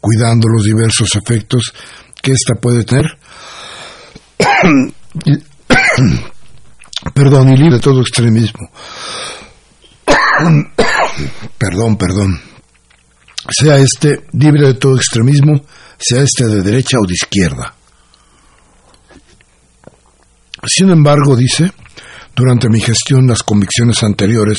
[0.00, 1.72] cuidando los diversos efectos
[2.20, 3.06] que ésta puede tener,
[7.14, 8.68] perdón, y libre de todo extremismo.
[11.58, 12.40] Perdón, perdón.
[13.50, 15.62] Sea este libre de todo extremismo,
[15.98, 17.74] sea este de derecha o de izquierda.
[20.66, 21.72] Sin embargo, dice,
[22.34, 24.58] durante mi gestión las convicciones anteriores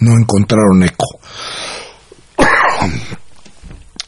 [0.00, 1.06] no encontraron eco.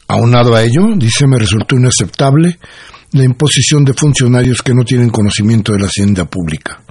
[0.07, 2.59] Aunado a ello, dice, me resultó inaceptable
[3.11, 6.83] la imposición de funcionarios que no tienen conocimiento de la hacienda pública.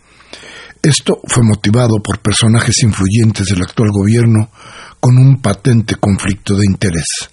[0.88, 4.51] Esto fue motivado por personajes influyentes del actual gobierno
[4.98, 7.29] con un patente conflicto de interés.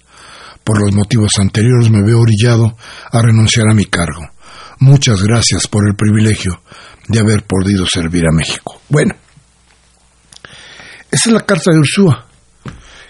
[0.62, 2.76] Por los motivos anteriores me veo orillado
[3.10, 4.28] a renunciar a mi cargo.
[4.80, 6.60] Muchas gracias por el privilegio
[7.08, 8.78] de haber podido servir a México.
[8.90, 9.14] Bueno,
[11.10, 12.26] esa es la carta de Ursúa,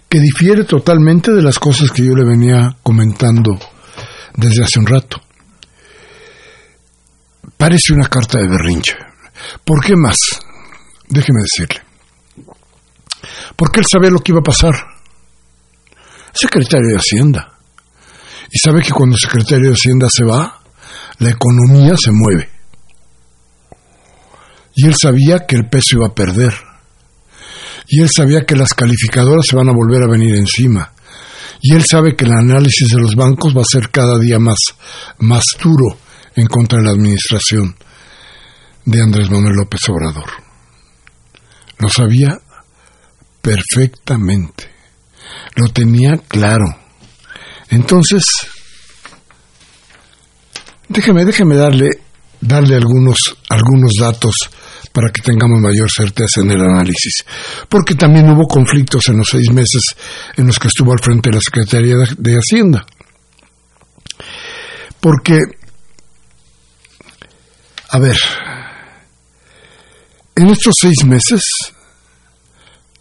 [0.09, 3.51] que difiere totalmente de las cosas que yo le venía comentando
[4.37, 5.21] desde hace un rato.
[7.57, 9.06] Parece una carta de berrinche.
[9.65, 10.17] ¿Por qué más?
[11.09, 11.83] Déjeme decirle.
[13.57, 14.75] porque él sabía lo que iba a pasar.
[16.33, 17.59] Secretario de Hacienda.
[18.51, 20.61] Y sabe que cuando el secretario de Hacienda se va,
[21.19, 22.51] la economía se mueve.
[24.75, 26.53] Y él sabía que el peso iba a perder.
[27.89, 30.93] Y él sabía que las calificadoras se van a volver a venir encima.
[31.63, 34.59] Y él sabe que el análisis de los bancos va a ser cada día más,
[35.21, 35.97] más duro
[36.35, 37.75] en contra de la administración
[38.87, 40.31] de Andrés Manuel López Obrador.
[41.79, 42.39] Lo sabía
[43.43, 44.71] perfectamente.
[45.57, 46.65] Lo tenía claro.
[47.69, 48.23] Entonces,
[50.89, 51.91] déjeme, déjeme darle,
[52.41, 53.19] darle algunos,
[53.49, 54.35] algunos datos
[54.93, 57.25] para que tengamos mayor certeza en el análisis.
[57.69, 59.83] Porque también hubo conflictos en los seis meses
[60.37, 62.87] en los que estuvo al frente de la Secretaría de Hacienda.
[65.01, 65.39] Porque,
[67.91, 68.17] a ver,
[70.37, 71.43] en estos seis meses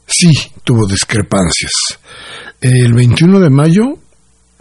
[0.07, 0.31] sí
[0.63, 1.71] tuvo discrepancias.
[2.61, 3.83] El 21 de mayo,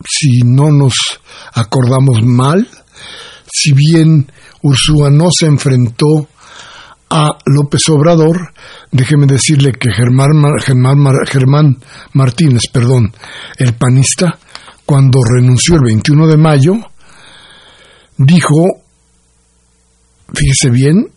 [0.05, 0.95] si no nos
[1.55, 2.68] acordamos mal,
[3.51, 4.31] si bien
[4.62, 6.29] Ursúa no se enfrentó
[7.11, 8.53] a López Obrador,
[8.91, 11.79] déjeme decirle que Germán, Germán,
[12.12, 13.14] Martínez, perdón,
[13.57, 14.37] el panista,
[14.85, 16.72] cuando renunció el 21 de mayo,
[18.16, 18.83] dijo,
[20.35, 21.14] fíjese bien,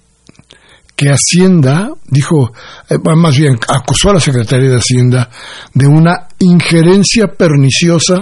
[0.97, 2.51] que Hacienda dijo,
[2.89, 5.29] eh, más bien acusó a la Secretaría de Hacienda
[5.73, 8.15] de una injerencia perniciosa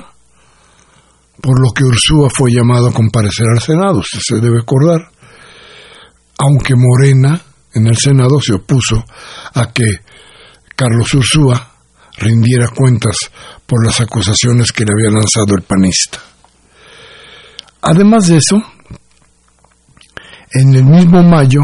[1.41, 5.09] por lo que Ursúa fue llamado a comparecer al Senado, se debe acordar.
[6.37, 7.39] Aunque Morena
[7.73, 9.03] en el Senado se opuso
[9.53, 9.85] a que
[10.75, 11.71] Carlos Ursúa
[12.17, 13.15] rindiera cuentas
[13.65, 16.19] por las acusaciones que le había lanzado el panista.
[17.81, 18.57] Además de eso,
[20.51, 21.61] en el mismo mayo,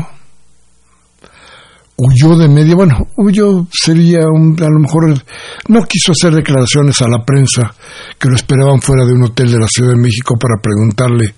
[2.04, 5.24] huyó de medio, bueno, huyó sería un, a lo mejor,
[5.68, 7.74] no quiso hacer declaraciones a la prensa
[8.18, 11.36] que lo esperaban fuera de un hotel de la Ciudad de México para preguntarle,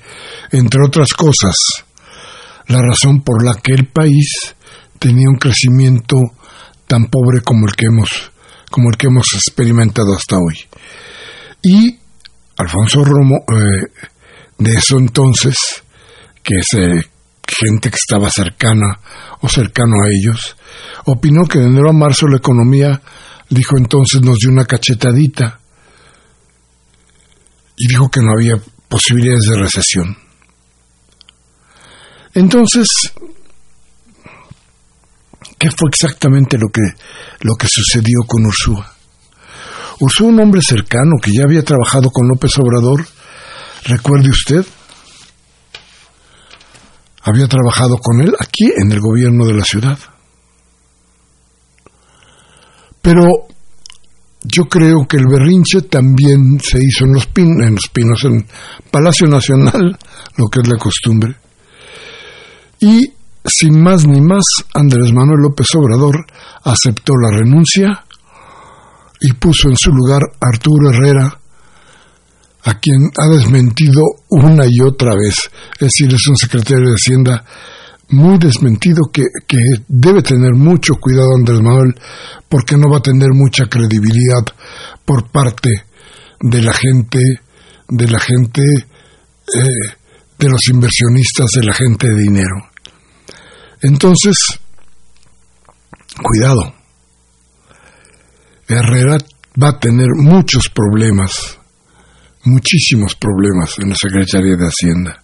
[0.52, 1.56] entre otras cosas,
[2.68, 4.56] la razón por la que el país
[5.00, 6.16] tenía un crecimiento
[6.88, 8.32] tan pobre como el que hemos,
[8.72, 10.60] como el que hemos experimentado hasta hoy.
[11.62, 12.00] Y
[12.58, 14.08] Alfonso Romo, eh,
[14.60, 15.58] de eso entonces,
[16.42, 17.10] que es eh,
[17.48, 19.00] gente que estaba cercana
[19.42, 20.56] o cercano a ellos,
[21.06, 23.02] opinó que de enero a marzo la economía,
[23.50, 25.60] dijo entonces, nos dio una cachetadita
[27.78, 28.56] y dijo que no había
[28.88, 30.18] posibilidades de recesión.
[32.34, 32.88] Entonces,
[35.60, 36.82] ¿qué fue exactamente lo que,
[37.42, 38.92] lo que sucedió con Ursúa?
[40.00, 43.06] Ursúa, un hombre cercano que ya había trabajado con López Obrador,
[43.86, 44.66] recuerde usted,
[47.24, 49.98] había trabajado con él aquí en el gobierno de la ciudad.
[53.02, 53.24] Pero
[54.44, 58.46] yo creo que el berrinche también se hizo en los, en los pinos, en
[58.92, 59.98] Palacio Nacional,
[60.38, 61.36] lo que es la costumbre.
[62.80, 63.14] Y
[63.46, 64.44] sin más ni más,
[64.74, 66.26] Andrés Manuel López Obrador
[66.64, 68.06] aceptó la renuncia
[69.20, 71.40] y puso en su lugar a Arturo Herrera,
[72.64, 75.36] a quien ha desmentido una y otra vez.
[75.80, 77.46] Es decir, es un secretario de Hacienda
[78.10, 79.58] muy desmentido que, que
[79.88, 81.96] debe tener mucho cuidado Andrés Manuel
[82.48, 84.46] porque no va a tener mucha credibilidad
[85.04, 85.70] por parte
[86.40, 87.20] de la gente,
[87.90, 89.96] de la gente, eh,
[90.38, 92.56] de los inversionistas, de la gente de dinero.
[93.82, 94.36] Entonces,
[96.22, 96.74] cuidado.
[98.68, 99.18] Herrera
[99.62, 101.60] va a tener muchos problemas
[102.46, 105.22] muchísimos problemas en la Secretaría de Hacienda.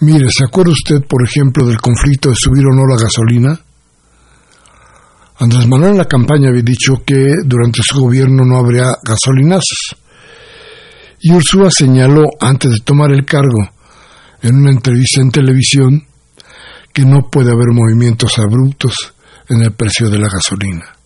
[0.00, 3.58] Mire, ¿se acuerda usted, por ejemplo, del conflicto de subir o no la gasolina?
[5.38, 9.96] Andrés Manuel en la campaña había dicho que durante su gobierno no habría gasolinazos.
[11.20, 13.70] Y Ursúa señaló, antes de tomar el cargo,
[14.42, 16.06] en una entrevista en televisión,
[16.92, 18.94] que no puede haber movimientos abruptos
[19.48, 20.96] en el precio de la gasolina.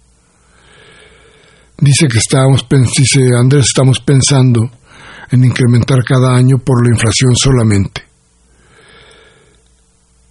[1.78, 4.70] Dice que estábamos, dice Andrés, estamos pensando
[5.30, 8.04] en incrementar cada año por la inflación solamente.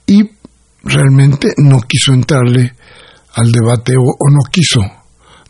[0.07, 0.23] Y
[0.83, 2.73] realmente no quiso entrarle
[3.33, 4.81] al debate o, no quiso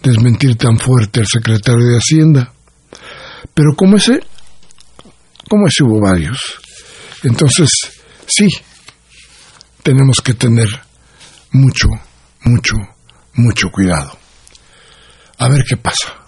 [0.01, 2.53] desmentir tan fuerte al secretario de Hacienda.
[3.53, 4.19] Pero como ese,
[5.49, 6.39] como ese hubo varios.
[7.23, 7.69] Entonces,
[8.27, 8.47] sí,
[9.83, 10.67] tenemos que tener
[11.51, 11.87] mucho,
[12.43, 12.75] mucho,
[13.33, 14.17] mucho cuidado.
[15.37, 16.18] A ver qué pasa.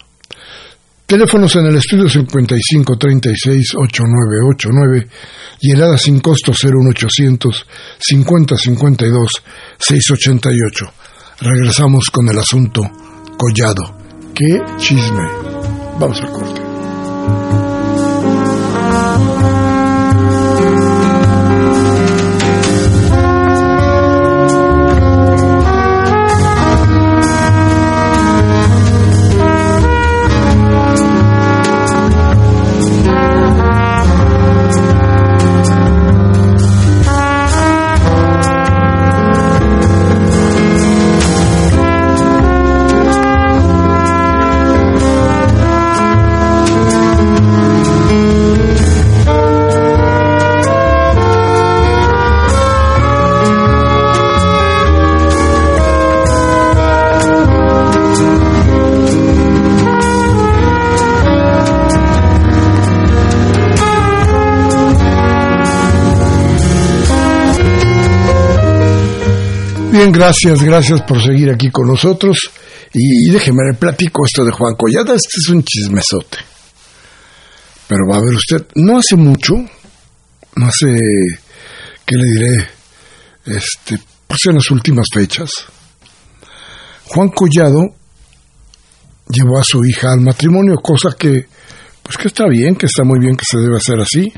[1.12, 5.08] Teléfonos en el estudio 55 36 8989
[5.60, 7.66] y helada sin costo 01800
[7.98, 9.28] 50 52
[9.78, 10.86] 688.
[11.38, 12.80] Regresamos con el asunto
[13.36, 13.94] Collado
[14.34, 15.28] qué chisme.
[16.00, 17.61] Vamos al corte.
[70.32, 72.38] Gracias, gracias por seguir aquí con nosotros.
[72.94, 75.14] Y, déjeme le platico esto de Juan Collada.
[75.14, 76.38] Este es un chismesote.
[77.86, 79.54] Pero va a ver usted, no hace mucho,
[80.56, 80.96] no hace,
[82.06, 82.68] ¿qué le diré?
[83.44, 85.50] Este, pues en las últimas fechas,
[87.04, 87.94] Juan Collado
[89.28, 91.46] llevó a su hija al matrimonio, cosa que,
[92.02, 94.32] pues que está bien, que está muy bien que se debe hacer así.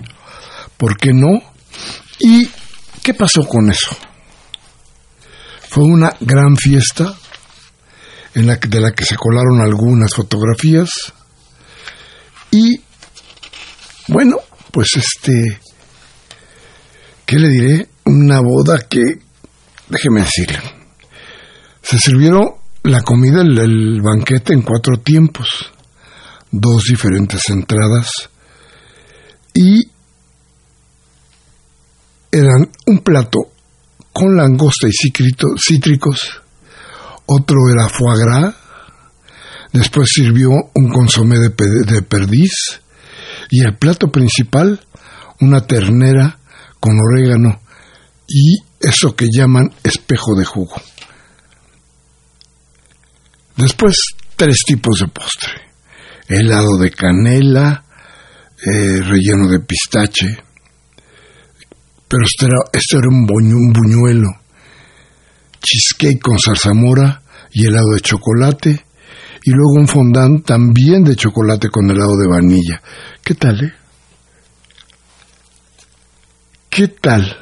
[0.77, 1.41] ¿Por qué no?
[2.19, 2.49] ¿Y
[3.03, 3.97] qué pasó con eso?
[5.75, 7.13] Fue una gran fiesta
[8.33, 10.89] en la de la que se colaron algunas fotografías
[12.53, 12.81] y
[14.07, 14.37] bueno,
[14.71, 15.59] pues este,
[17.27, 17.89] ¿qué le diré?
[18.05, 19.01] Una boda que,
[19.89, 20.61] déjeme decirle,
[21.83, 22.51] se sirvieron
[22.85, 25.49] la comida, el, el banquete en cuatro tiempos,
[26.53, 28.13] dos diferentes entradas
[29.53, 29.91] y
[32.31, 33.54] eran un plato
[34.15, 34.93] con langosta y
[35.59, 36.41] cítricos,
[37.27, 38.55] otro era foie gras,
[39.73, 42.81] después sirvió un consomé de, perdiz
[43.51, 44.81] y el plato principal
[45.41, 46.39] una ternera
[46.79, 47.61] con orégano
[48.29, 50.81] y eso que llaman espejo de jugo.
[53.57, 53.97] Después
[54.37, 55.53] tres tipos de postre.
[56.29, 57.85] Helado de canela,
[58.65, 60.39] eh, relleno de pistache,
[62.09, 64.29] pero este era, este era un, un buñuelo,
[65.61, 68.85] cheesecake con zarzamora y helado de chocolate,
[69.47, 72.83] y luego un fondant también de chocolate con helado de vainilla.
[73.23, 73.73] ¿Qué tal, eh?
[76.71, 77.37] ¿Qué tal?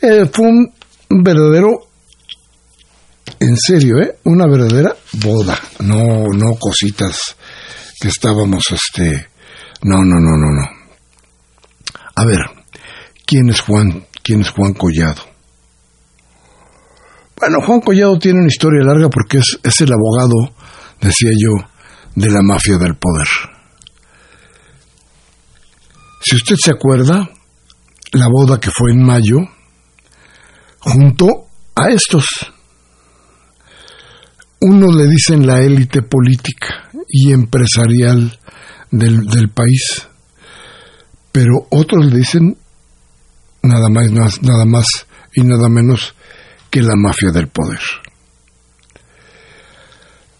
[0.00, 0.72] Eh, fue un
[1.08, 1.88] verdadero,
[3.40, 4.18] en serio, ¿eh?
[4.24, 7.36] Una verdadera boda, no, no cositas
[8.00, 9.28] que estábamos, este,
[9.82, 10.75] no, no, no, no, no.
[12.16, 12.40] A ver,
[13.26, 14.06] ¿quién es Juan?
[14.22, 15.22] ¿Quién es Juan Collado?
[17.38, 20.54] Bueno, Juan Collado tiene una historia larga porque es, es el abogado,
[20.98, 21.68] decía yo,
[22.14, 23.26] de la mafia del poder.
[26.24, 27.28] Si usted se acuerda,
[28.12, 29.36] la boda que fue en mayo,
[30.80, 32.24] junto a estos,
[34.60, 38.38] uno le dicen la élite política y empresarial
[38.90, 40.08] del, del país,
[41.36, 42.56] pero otros le dicen
[43.62, 44.10] nada más,
[44.40, 44.86] nada más
[45.34, 46.14] y nada menos
[46.70, 47.80] que la mafia del poder.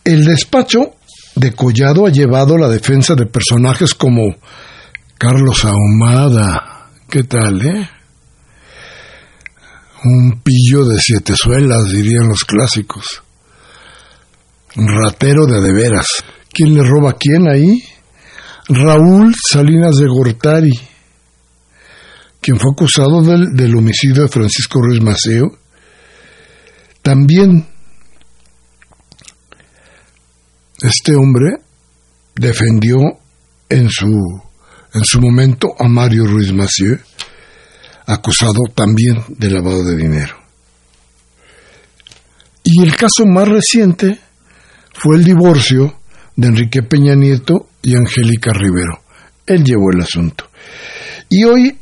[0.02, 0.94] El despacho
[1.34, 4.36] de Collado ha llevado la defensa de personajes como
[5.18, 7.90] Carlos Ahumada, ¿qué tal, eh?
[10.02, 13.22] Un pillo de siete suelas, dirían los clásicos.
[14.74, 16.06] Ratero de de veras.
[16.50, 17.82] ¿Quién le roba a quién ahí?
[18.68, 20.72] Raúl Salinas de Gortari,
[22.40, 25.58] quien fue acusado del, del homicidio de Francisco Ruiz Maceo,
[27.02, 27.66] también
[30.82, 31.58] este hombre
[32.34, 32.96] defendió
[33.68, 34.06] en su,
[34.92, 36.98] en su momento a Mario Ruiz Massieu,
[38.06, 40.36] acusado también de lavado de dinero.
[42.64, 44.18] Y el caso más reciente
[44.92, 46.00] fue el divorcio
[46.34, 49.00] de Enrique Peña Nieto y Angélica Rivero.
[49.46, 50.50] Él llevó el asunto.
[51.28, 51.78] Y hoy,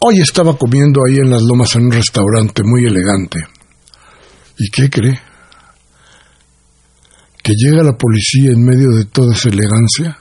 [0.00, 3.38] hoy estaba comiendo ahí en las lomas en un restaurante muy elegante.
[4.58, 5.18] ¿Y qué cree?
[7.42, 10.18] Que llega la policía en medio de toda esa elegancia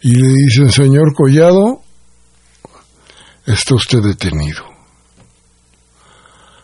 [0.00, 1.82] y le dicen, señor Collado,
[3.46, 4.62] está usted detenido.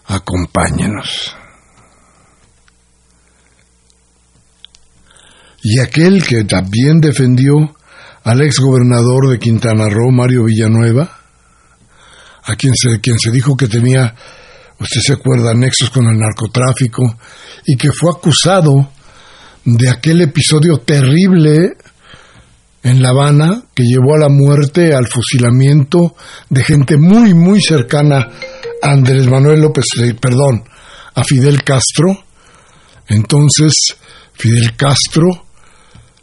[0.07, 1.38] Acompáñenos.
[5.63, 7.55] Y aquel que también defendió
[8.25, 11.19] al ex gobernador de Quintana Roo, Mario Villanueva,
[12.45, 14.15] a quien se, quien se dijo que tenía
[14.81, 17.03] usted se acuerda, nexos con el narcotráfico,
[17.67, 18.91] y que fue acusado
[19.65, 21.77] de aquel episodio terrible
[22.83, 26.15] en La Habana que llevó a la muerte, al fusilamiento
[26.49, 28.29] de gente muy, muy cercana
[28.83, 30.63] a Andrés Manuel López, eh, perdón,
[31.15, 32.25] a Fidel Castro.
[33.09, 33.73] Entonces,
[34.35, 35.48] Fidel Castro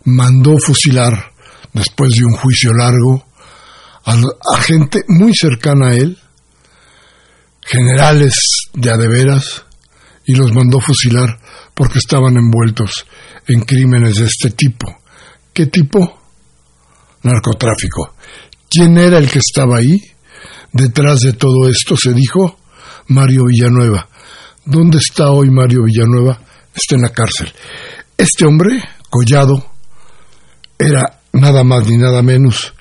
[0.06, 1.34] mandó fusilar,
[1.74, 3.26] después de un juicio largo,
[4.06, 6.18] a, gente muy cercana a él,
[7.62, 8.34] generales
[8.74, 9.64] de adeveras,
[10.28, 11.39] y los mandó fusilar
[11.74, 13.06] porque estaban envueltos
[13.47, 14.88] en crímenes de este tipo.
[15.53, 16.20] ¿Qué tipo?
[17.24, 18.16] Narcotráfico.
[18.70, 20.01] ¿Quién era el que estaba ahí?
[20.72, 22.60] Detrás de todo esto se dijo
[23.08, 24.10] Mario Villanueva.
[24.66, 26.39] ¿Dónde está hoy Mario Villanueva?
[26.74, 27.53] Está en la cárcel.
[28.18, 29.75] Este hombre, Collado,
[30.78, 32.74] era nada más ni nada menos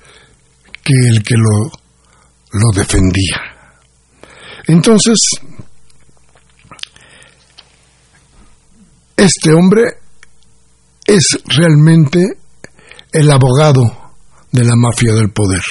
[0.82, 1.70] que el que lo,
[2.52, 3.40] lo defendía.
[4.66, 5.16] Entonces,
[9.16, 9.82] este hombre
[11.06, 12.20] es realmente
[13.12, 13.82] el abogado
[14.50, 15.62] de la mafia del poder.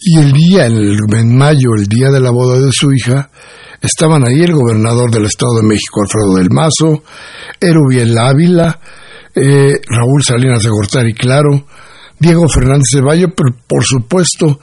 [0.00, 3.30] Y el día, en mayo, el día de la boda de su hija,
[3.82, 7.02] estaban ahí el gobernador del Estado de México, Alfredo del Mazo,
[7.60, 8.80] Erubiel Ávila,
[9.34, 11.66] eh, Raúl Salinas de Gortari, claro,
[12.18, 14.60] Diego Fernández de Valle, pero por supuesto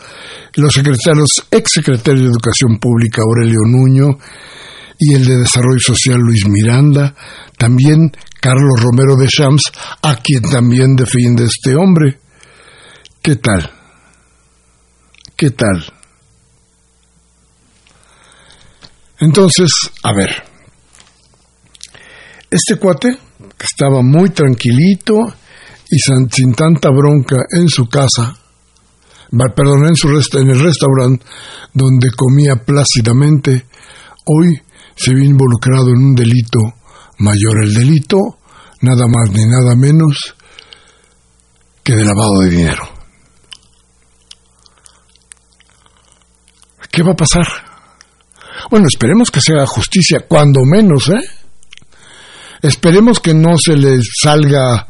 [0.55, 4.18] los secretarios, ex secretario de Educación Pública Aurelio Nuño
[4.99, 7.15] y el de Desarrollo Social Luis Miranda,
[7.57, 9.63] también Carlos Romero de Shams,
[10.01, 12.20] a quien también defiende este hombre.
[13.22, 13.72] ¿Qué tal?
[15.36, 15.86] ¿Qué tal?
[19.20, 19.70] Entonces,
[20.03, 20.30] a ver,
[22.49, 23.18] este cuate
[23.58, 25.16] que estaba muy tranquilito
[25.89, 28.36] y sin tanta bronca en su casa,
[29.55, 31.26] perdón, en, su en el restaurante
[31.74, 33.66] donde comía plácidamente,
[34.26, 34.62] hoy
[34.95, 36.60] se vio involucrado en un delito
[37.20, 37.64] mayor.
[37.64, 38.18] El delito,
[38.82, 40.36] nada más ni nada menos
[41.84, 42.84] que de lavado de dinero.
[46.91, 47.45] ¿Qué va a pasar?
[48.72, 51.36] Bueno, esperemos que sea justicia, cuando menos, ¿eh?
[52.62, 54.88] Esperemos que no se les salga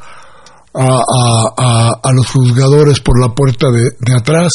[0.74, 4.51] a, los juzgadores por la puerta de, de atrás.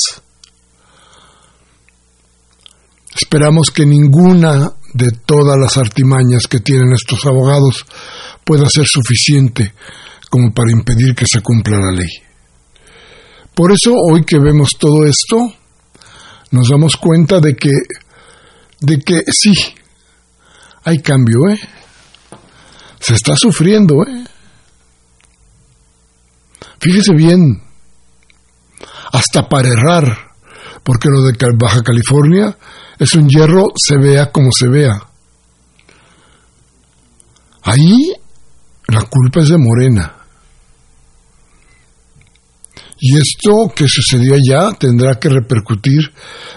[3.14, 7.84] Esperamos que ninguna de todas las artimañas que tienen estos abogados
[8.44, 9.74] pueda ser suficiente
[10.30, 12.08] como para impedir que se cumpla la ley.
[13.54, 15.54] Por eso hoy que vemos todo esto,
[16.50, 17.72] nos damos cuenta de que,
[18.80, 19.52] de que sí,
[20.84, 21.58] hay cambio, ¿eh?
[23.02, 24.24] Se está sufriendo, ¿eh?
[26.78, 27.60] Fíjese bien,
[29.12, 30.30] hasta para errar,
[30.84, 32.56] porque lo de Baja California
[33.00, 34.92] es un hierro se vea como se vea.
[37.62, 38.12] Ahí
[38.86, 40.16] la culpa es de Morena.
[43.00, 46.02] Y esto que sucedió allá tendrá que repercutir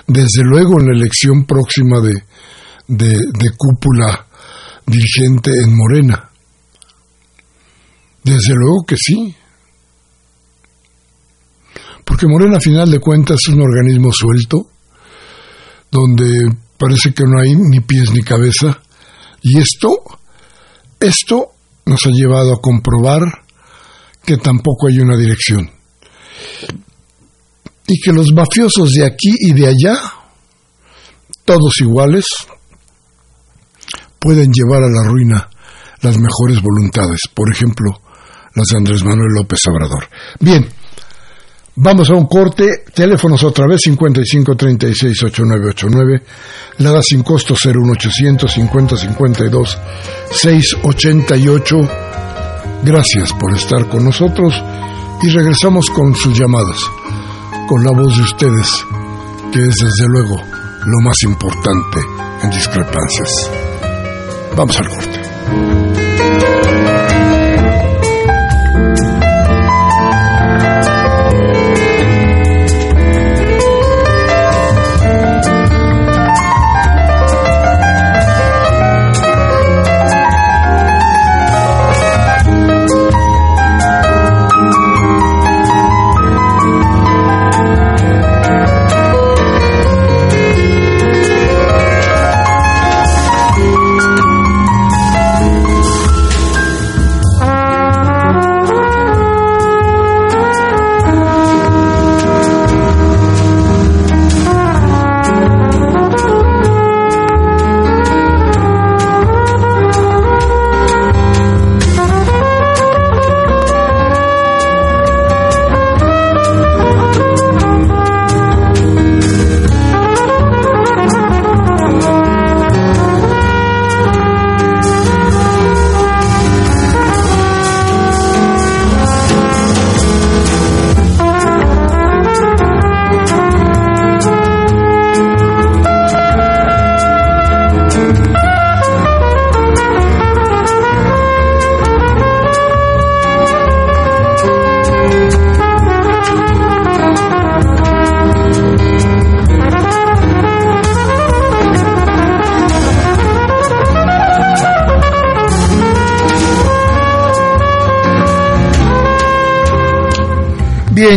[0.05, 2.23] desde luego en la elección próxima de,
[2.87, 4.27] de cúpula
[4.85, 6.29] dirigente en Morena.
[8.25, 9.35] Desde luego que sí.
[12.03, 14.67] Porque Morena a final de cuentas es un organismo suelto,
[15.91, 18.81] donde parece que no hay ni pies ni cabeza,
[19.43, 20.01] y esto,
[20.99, 21.51] esto
[21.85, 23.21] nos ha llevado a comprobar
[24.23, 25.69] que tampoco hay una dirección,
[27.87, 30.01] y que los mafiosos de aquí y de allá,
[31.45, 32.25] todos iguales,
[34.19, 35.49] pueden llevar a la ruina
[36.01, 38.01] las mejores voluntades, por ejemplo,
[38.55, 40.07] las de Andrés Manuel López Obrador.
[40.39, 40.65] Bien,
[41.77, 46.21] Vamos a un corte, teléfonos otra vez 55368989,
[46.77, 49.77] la da sin costo 01800 5052
[50.31, 51.75] 688.
[52.81, 54.55] Gracias por estar con nosotros
[55.21, 56.79] y regresamos con sus llamadas,
[57.67, 58.85] con la voz de ustedes,
[59.51, 60.41] que es desde luego
[60.85, 61.99] lo más importante
[62.41, 63.51] en discrepancias.
[64.55, 66.04] Vamos al corte.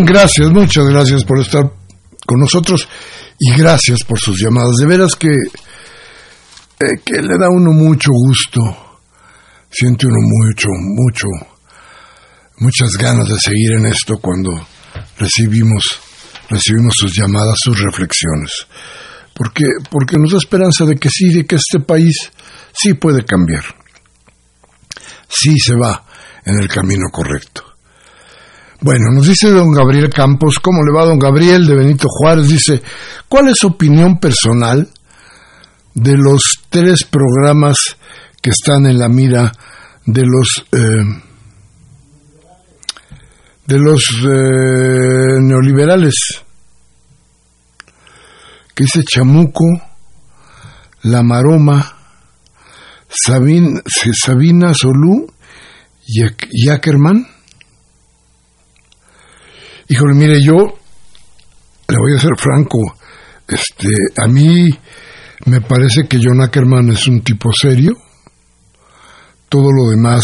[0.09, 1.71] Gracias, muchas gracias por estar
[2.27, 2.89] con nosotros
[3.39, 4.77] y gracias por sus llamadas.
[4.81, 8.61] De veras que, eh, que le da uno mucho gusto,
[9.71, 11.27] siente uno mucho, mucho,
[12.59, 14.51] muchas ganas de seguir en esto cuando
[15.19, 15.85] recibimos,
[16.49, 18.67] recibimos sus llamadas, sus reflexiones.
[19.35, 22.33] Porque, porque nos da esperanza de que sí, de que este país
[22.73, 23.63] sí puede cambiar.
[25.29, 26.05] Sí se va
[26.45, 27.48] en el camino correcto.
[28.81, 32.47] Bueno, nos dice don Gabriel Campos, ¿cómo le va don Gabriel de Benito Juárez?
[32.47, 32.81] Dice,
[33.29, 34.89] ¿cuál es su opinión personal
[35.95, 37.77] de los tres programas
[38.41, 39.53] que están en la mira
[40.07, 41.23] de los eh,
[43.67, 46.15] de los eh, neoliberales?
[48.77, 49.65] Que dice Chamuco,
[51.03, 51.97] La Maroma,
[53.09, 55.27] Sabina Solú
[56.07, 57.38] y Ackerman
[59.91, 62.79] Híjole, mire, yo le voy a ser franco.
[63.49, 63.89] Este,
[64.23, 64.69] a mí
[65.47, 67.93] me parece que John Ackerman es un tipo serio.
[69.49, 70.23] Todo lo demás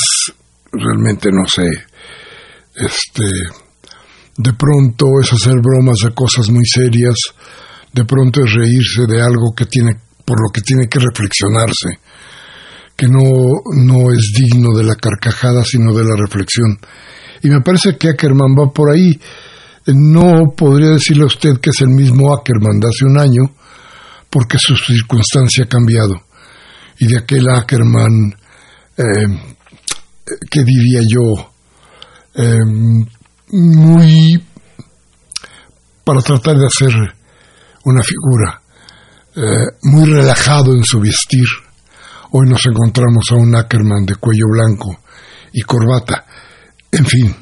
[0.70, 1.66] realmente no sé.
[2.76, 3.24] Este,
[4.36, 7.14] de pronto es hacer bromas de cosas muy serias.
[7.90, 9.96] De pronto es reírse de algo que tiene
[10.26, 12.00] por lo que tiene que reflexionarse,
[12.96, 13.20] que no,
[13.84, 16.78] no es digno de la carcajada, sino de la reflexión.
[17.42, 19.20] Y me parece que Ackerman va por ahí
[19.86, 23.42] no podría decirle a usted que es el mismo Ackerman de hace un año,
[24.30, 26.14] porque su circunstancia ha cambiado.
[26.98, 28.34] Y de aquel Ackerman,
[28.96, 29.26] eh,
[30.50, 31.52] ¿qué diría yo?
[32.34, 32.58] Eh,
[33.52, 34.42] muy
[36.04, 36.92] para tratar de hacer
[37.84, 38.60] una figura,
[39.36, 41.46] eh, muy relajado en su vestir.
[42.32, 44.98] Hoy nos encontramos a un Ackerman de cuello blanco
[45.52, 46.26] y corbata.
[46.90, 47.34] En fin,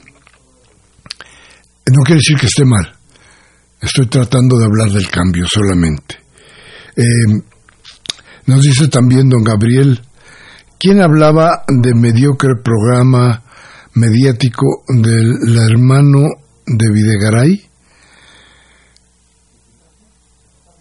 [1.91, 2.97] no quiere decir que esté mal.
[3.81, 6.17] Estoy tratando de hablar del cambio solamente.
[6.97, 7.43] Eh,
[8.47, 10.01] nos dice también don Gabriel,
[10.79, 13.43] ¿quién hablaba de mediocre programa
[13.95, 16.29] mediático del hermano
[16.67, 17.69] de Videgaray?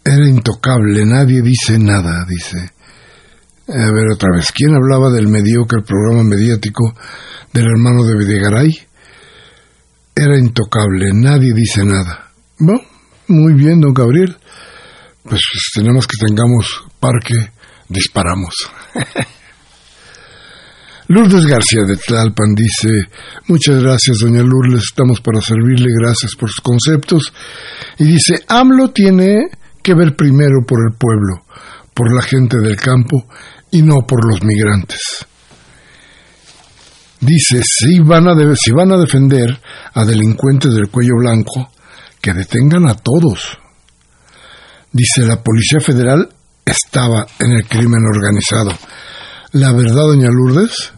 [0.03, 2.57] Era intocable, nadie dice nada, dice.
[3.67, 6.93] A ver otra vez, ¿quién hablaba del mediocre programa mediático
[7.53, 8.90] del hermano de Videgaray?
[10.15, 12.31] Era intocable, nadie dice nada.
[12.59, 12.81] Bueno,
[13.27, 14.37] muy bien, don Gabriel.
[15.23, 17.35] Pues, pues tenemos que tengamos parque,
[17.87, 18.53] disparamos.
[21.07, 23.09] Lourdes García de Tlalpan dice,
[23.47, 27.33] muchas gracias, doña Lourdes, estamos para servirle, gracias por sus conceptos.
[27.97, 29.49] Y dice, AMLO tiene
[29.83, 31.43] que ver primero por el pueblo,
[31.93, 33.27] por la gente del campo
[33.71, 35.25] y no por los migrantes.
[37.21, 39.61] Dice, si van, a si van a defender
[39.93, 41.69] a delincuentes del cuello blanco,
[42.19, 43.59] que detengan a todos.
[44.91, 46.27] Dice, la Policía Federal
[46.65, 48.71] estaba en el crimen organizado.
[49.53, 50.93] La verdad, doña Lourdes,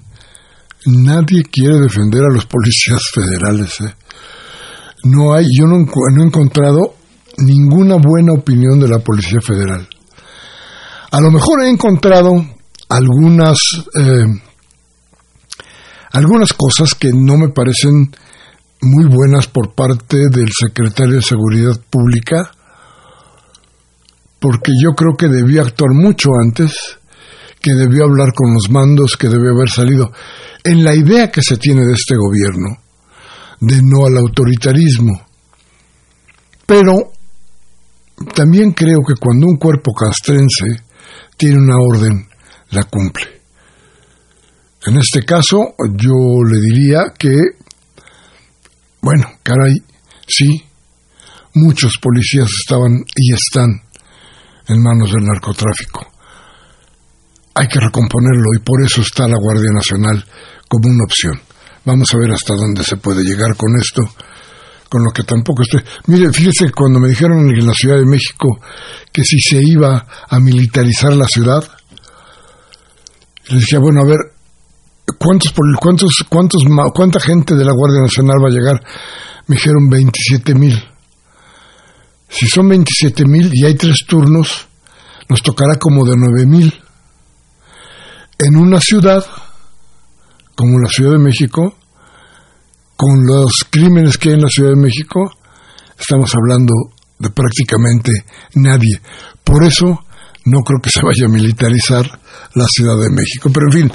[0.85, 3.81] nadie quiere defender a los policías federales.
[3.81, 3.93] ¿eh?
[5.03, 6.95] No hay, yo no, he encontrado
[7.37, 9.87] ninguna buena opinión de la Policía Federal.
[11.11, 12.31] A lo mejor he encontrado
[12.89, 13.57] algunas
[13.99, 14.25] eh,
[16.13, 18.15] algunas cosas que no me parecen
[18.81, 22.51] muy buenas por parte del secretario de Seguridad Pública,
[24.39, 26.99] porque yo creo que debió actuar mucho antes,
[27.59, 30.11] que debió hablar con los mandos, que debió haber salido
[30.63, 32.77] en la idea que se tiene de este gobierno,
[33.59, 35.19] de no al autoritarismo.
[36.65, 36.93] Pero
[38.35, 40.83] también creo que cuando un cuerpo castrense
[41.37, 42.27] tiene una orden,
[42.69, 43.42] la cumple.
[44.85, 47.35] En este caso, yo le diría que,
[49.01, 49.75] bueno, caray,
[50.27, 50.63] sí,
[51.53, 53.81] muchos policías estaban y están
[54.67, 56.05] en manos del narcotráfico.
[57.55, 60.25] Hay que recomponerlo y por eso está la Guardia Nacional
[60.67, 61.39] como una opción.
[61.85, 64.01] Vamos a ver hasta dónde se puede llegar con esto,
[64.89, 65.81] con lo que tampoco estoy.
[66.07, 68.47] Mire, fíjese cuando me dijeron en la Ciudad de México
[69.11, 71.61] que si se iba a militarizar la ciudad,
[73.49, 74.32] le decía, bueno, a ver,
[75.23, 76.63] ¿Cuántos, cuántos, cuántos,
[76.93, 78.83] ¿Cuánta gente de la Guardia Nacional va a llegar?
[79.47, 80.83] Me dijeron 27 mil.
[82.27, 84.67] Si son 27 mil y hay tres turnos,
[85.29, 86.73] nos tocará como de 9 mil.
[88.37, 89.25] En una ciudad,
[90.55, 91.73] como la Ciudad de México,
[92.97, 95.31] con los crímenes que hay en la Ciudad de México,
[95.97, 96.73] estamos hablando
[97.19, 98.11] de prácticamente
[98.55, 98.99] nadie.
[99.43, 100.03] Por eso
[100.45, 102.05] no creo que se vaya a militarizar
[102.55, 103.49] la Ciudad de México.
[103.53, 103.91] Pero en fin,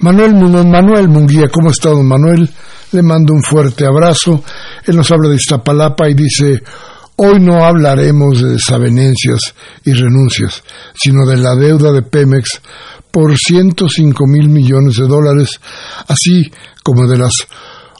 [0.00, 2.48] Manuel, Manuel Munguía, ¿cómo está don Manuel?
[2.92, 4.42] Le mando un fuerte abrazo.
[4.84, 6.62] Él nos habla de Iztapalapa y dice,
[7.16, 10.62] hoy no hablaremos de desavenencias y renuncias,
[10.94, 12.60] sino de la deuda de Pemex
[13.10, 15.58] por 105 mil millones de dólares,
[16.06, 16.50] así
[16.82, 17.32] como de las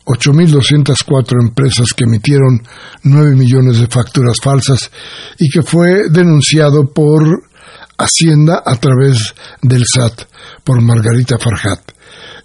[0.04, 2.62] 8.204 empresas que emitieron
[3.02, 4.90] 9 millones de facturas falsas
[5.38, 7.22] y que fue denunciado por
[7.98, 10.22] Hacienda a través del SAT
[10.64, 11.80] por Margarita Farhat.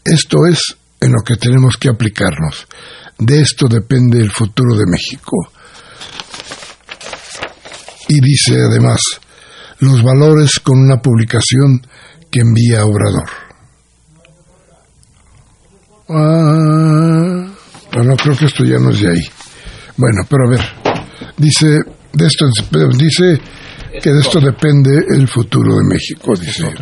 [0.04, 2.68] Esto es en lo que tenemos que aplicarnos.
[3.18, 5.38] De esto depende el futuro de México.
[8.08, 9.00] Y dice además,
[9.80, 11.82] los valores con una publicación
[12.32, 13.30] que envía Obrador.
[16.10, 17.32] Ah,
[18.22, 19.24] creo que esto ya no es de ahí.
[19.98, 20.62] Bueno, pero a ver,
[21.38, 21.80] dice,
[22.14, 22.46] de esto,
[22.98, 23.42] dice
[24.00, 26.74] que de esto depende el futuro de México, dice.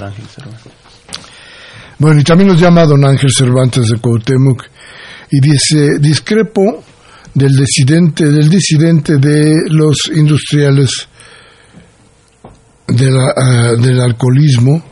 [1.97, 4.63] Bueno, y también nos llama don Ángel Cervantes de Cuauhtémoc
[5.31, 6.83] y dice, discrepo
[7.33, 11.07] del disidente, del disidente de los industriales
[12.87, 14.83] de la, ah, del alcoholismo,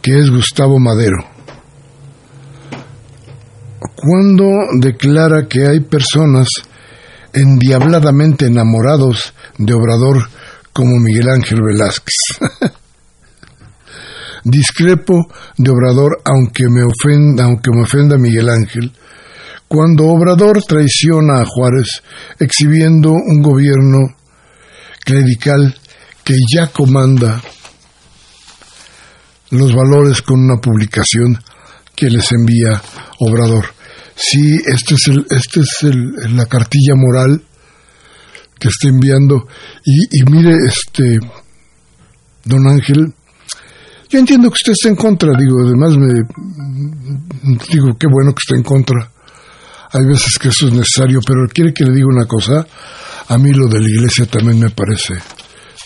[0.00, 1.18] que es Gustavo Madero.
[3.96, 4.46] Cuando
[4.80, 6.48] declara que hay personas
[7.32, 10.28] endiabladamente enamorados de Obrador
[10.78, 12.14] como Miguel Ángel Velázquez.
[14.44, 15.26] Discrepo
[15.56, 18.92] de Obrador aunque me ofenda, aunque me ofenda Miguel Ángel,
[19.66, 22.00] cuando Obrador traiciona a Juárez
[22.38, 23.98] exhibiendo un gobierno
[25.04, 25.74] clerical
[26.22, 27.42] que ya comanda
[29.50, 31.42] los valores con una publicación
[31.96, 32.80] que les envía
[33.18, 33.66] Obrador.
[34.14, 37.42] Sí, este es el, este es el, la cartilla moral
[38.58, 39.46] que está enviando.
[39.84, 41.18] Y, mire, este,
[42.44, 43.14] don Ángel,
[44.08, 46.08] yo entiendo que usted está en contra, digo, además me
[47.70, 49.10] digo, qué bueno que está en contra.
[49.92, 52.66] Hay veces que eso es necesario, pero quiere que le diga una cosa,
[53.28, 55.14] a mí lo de la iglesia también me parece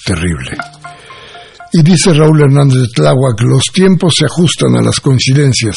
[0.05, 0.57] terrible.
[1.73, 5.77] Y dice Raúl Hernández de Tláhuac, los tiempos se ajustan a las coincidencias.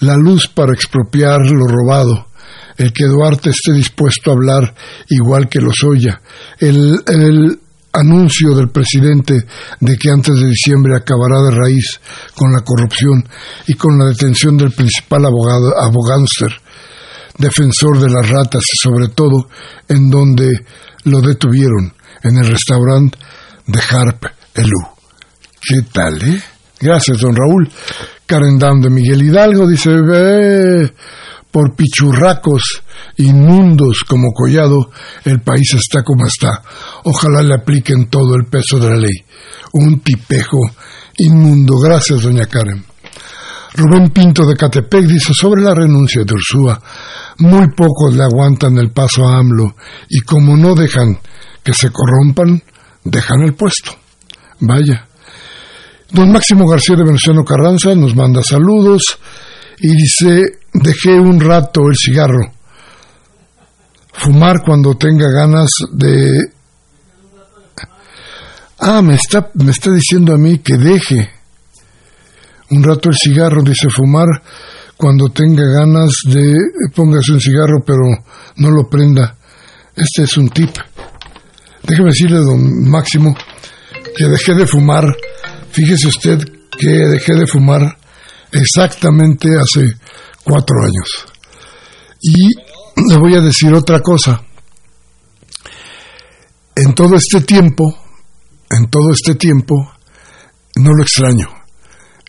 [0.00, 2.28] La luz para expropiar lo robado,
[2.76, 4.74] el que Duarte esté dispuesto a hablar
[5.08, 6.20] igual que los oya,
[6.58, 7.58] el, el
[7.92, 9.34] anuncio del presidente
[9.80, 12.00] de que antes de diciembre acabará de raíz
[12.34, 13.28] con la corrupción
[13.66, 16.52] y con la detención del principal abogado, abogánster,
[17.38, 19.48] defensor de las ratas sobre todo
[19.88, 20.64] en donde
[21.04, 21.92] lo detuvieron,
[22.22, 23.18] en el restaurante
[23.66, 24.80] de Harp Elú.
[25.60, 26.42] ¿Qué tal, eh?
[26.80, 27.70] Gracias, don Raúl.
[28.26, 29.90] Karen de Miguel Hidalgo dice,
[31.52, 32.82] por pichurracos
[33.18, 34.90] inmundos como Collado,
[35.24, 36.62] el país está como está.
[37.04, 39.24] Ojalá le apliquen todo el peso de la ley.
[39.74, 40.58] Un tipejo
[41.18, 41.78] inmundo.
[41.78, 42.84] Gracias, doña Karen.
[43.74, 46.80] Rubén Pinto de Catepec dice sobre la renuncia de Ursúa,
[47.38, 49.76] muy pocos le aguantan el paso a AMLO
[50.10, 51.18] y como no dejan
[51.62, 52.62] que se corrompan,
[53.04, 53.92] dejan el puesto.
[54.60, 55.06] Vaya.
[56.10, 59.18] Don Máximo García de Venustiano Carranza nos manda saludos
[59.78, 62.52] y dice, dejé un rato el cigarro.
[64.12, 66.52] Fumar cuando tenga ganas de...
[68.78, 71.30] Ah, me está, me está diciendo a mí que deje
[72.70, 74.28] un rato el cigarro, dice fumar
[74.96, 76.56] cuando tenga ganas de...
[76.94, 78.02] Póngase un cigarro pero
[78.56, 79.36] no lo prenda.
[79.94, 80.70] Este es un tip.
[81.82, 83.34] Déjeme decirle, don Máximo,
[84.16, 85.04] que dejé de fumar.
[85.70, 86.38] Fíjese usted
[86.78, 87.96] que dejé de fumar
[88.52, 89.94] exactamente hace
[90.44, 91.26] cuatro años.
[92.20, 92.48] Y
[93.08, 94.42] le voy a decir otra cosa.
[96.74, 97.84] En todo este tiempo,
[98.70, 99.74] en todo este tiempo,
[100.76, 101.48] no lo extraño.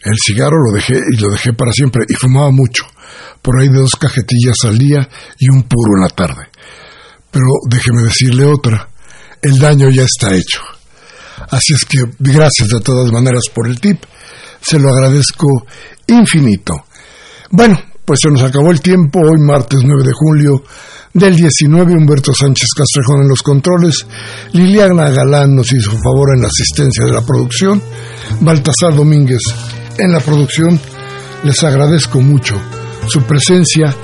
[0.03, 2.83] El cigarro lo dejé y lo dejé para siempre y fumaba mucho.
[3.41, 5.07] Por ahí de dos cajetillas al día
[5.39, 6.49] y un puro en la tarde.
[7.31, 8.89] Pero déjeme decirle otra.
[9.41, 10.61] El daño ya está hecho.
[11.49, 14.03] Así es que gracias de todas maneras por el tip.
[14.61, 15.47] Se lo agradezco
[16.07, 16.85] infinito.
[17.49, 20.63] Bueno, pues se nos acabó el tiempo, hoy martes 9 de julio
[21.13, 24.05] del 19, Humberto Sánchez Castrejón en los controles,
[24.51, 27.81] Liliana Galán nos hizo favor en la asistencia de la producción,
[28.41, 29.41] Baltasar Domínguez
[29.97, 30.79] en la producción,
[31.43, 32.59] les agradezco mucho
[33.07, 33.95] su presencia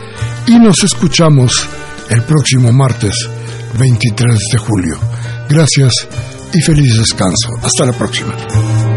[0.48, 1.68] y nos escuchamos
[2.10, 3.30] el próximo martes
[3.78, 5.00] 23 de julio.
[5.50, 5.94] Gracias
[6.54, 7.50] y feliz descanso.
[7.62, 8.89] Hasta la próxima.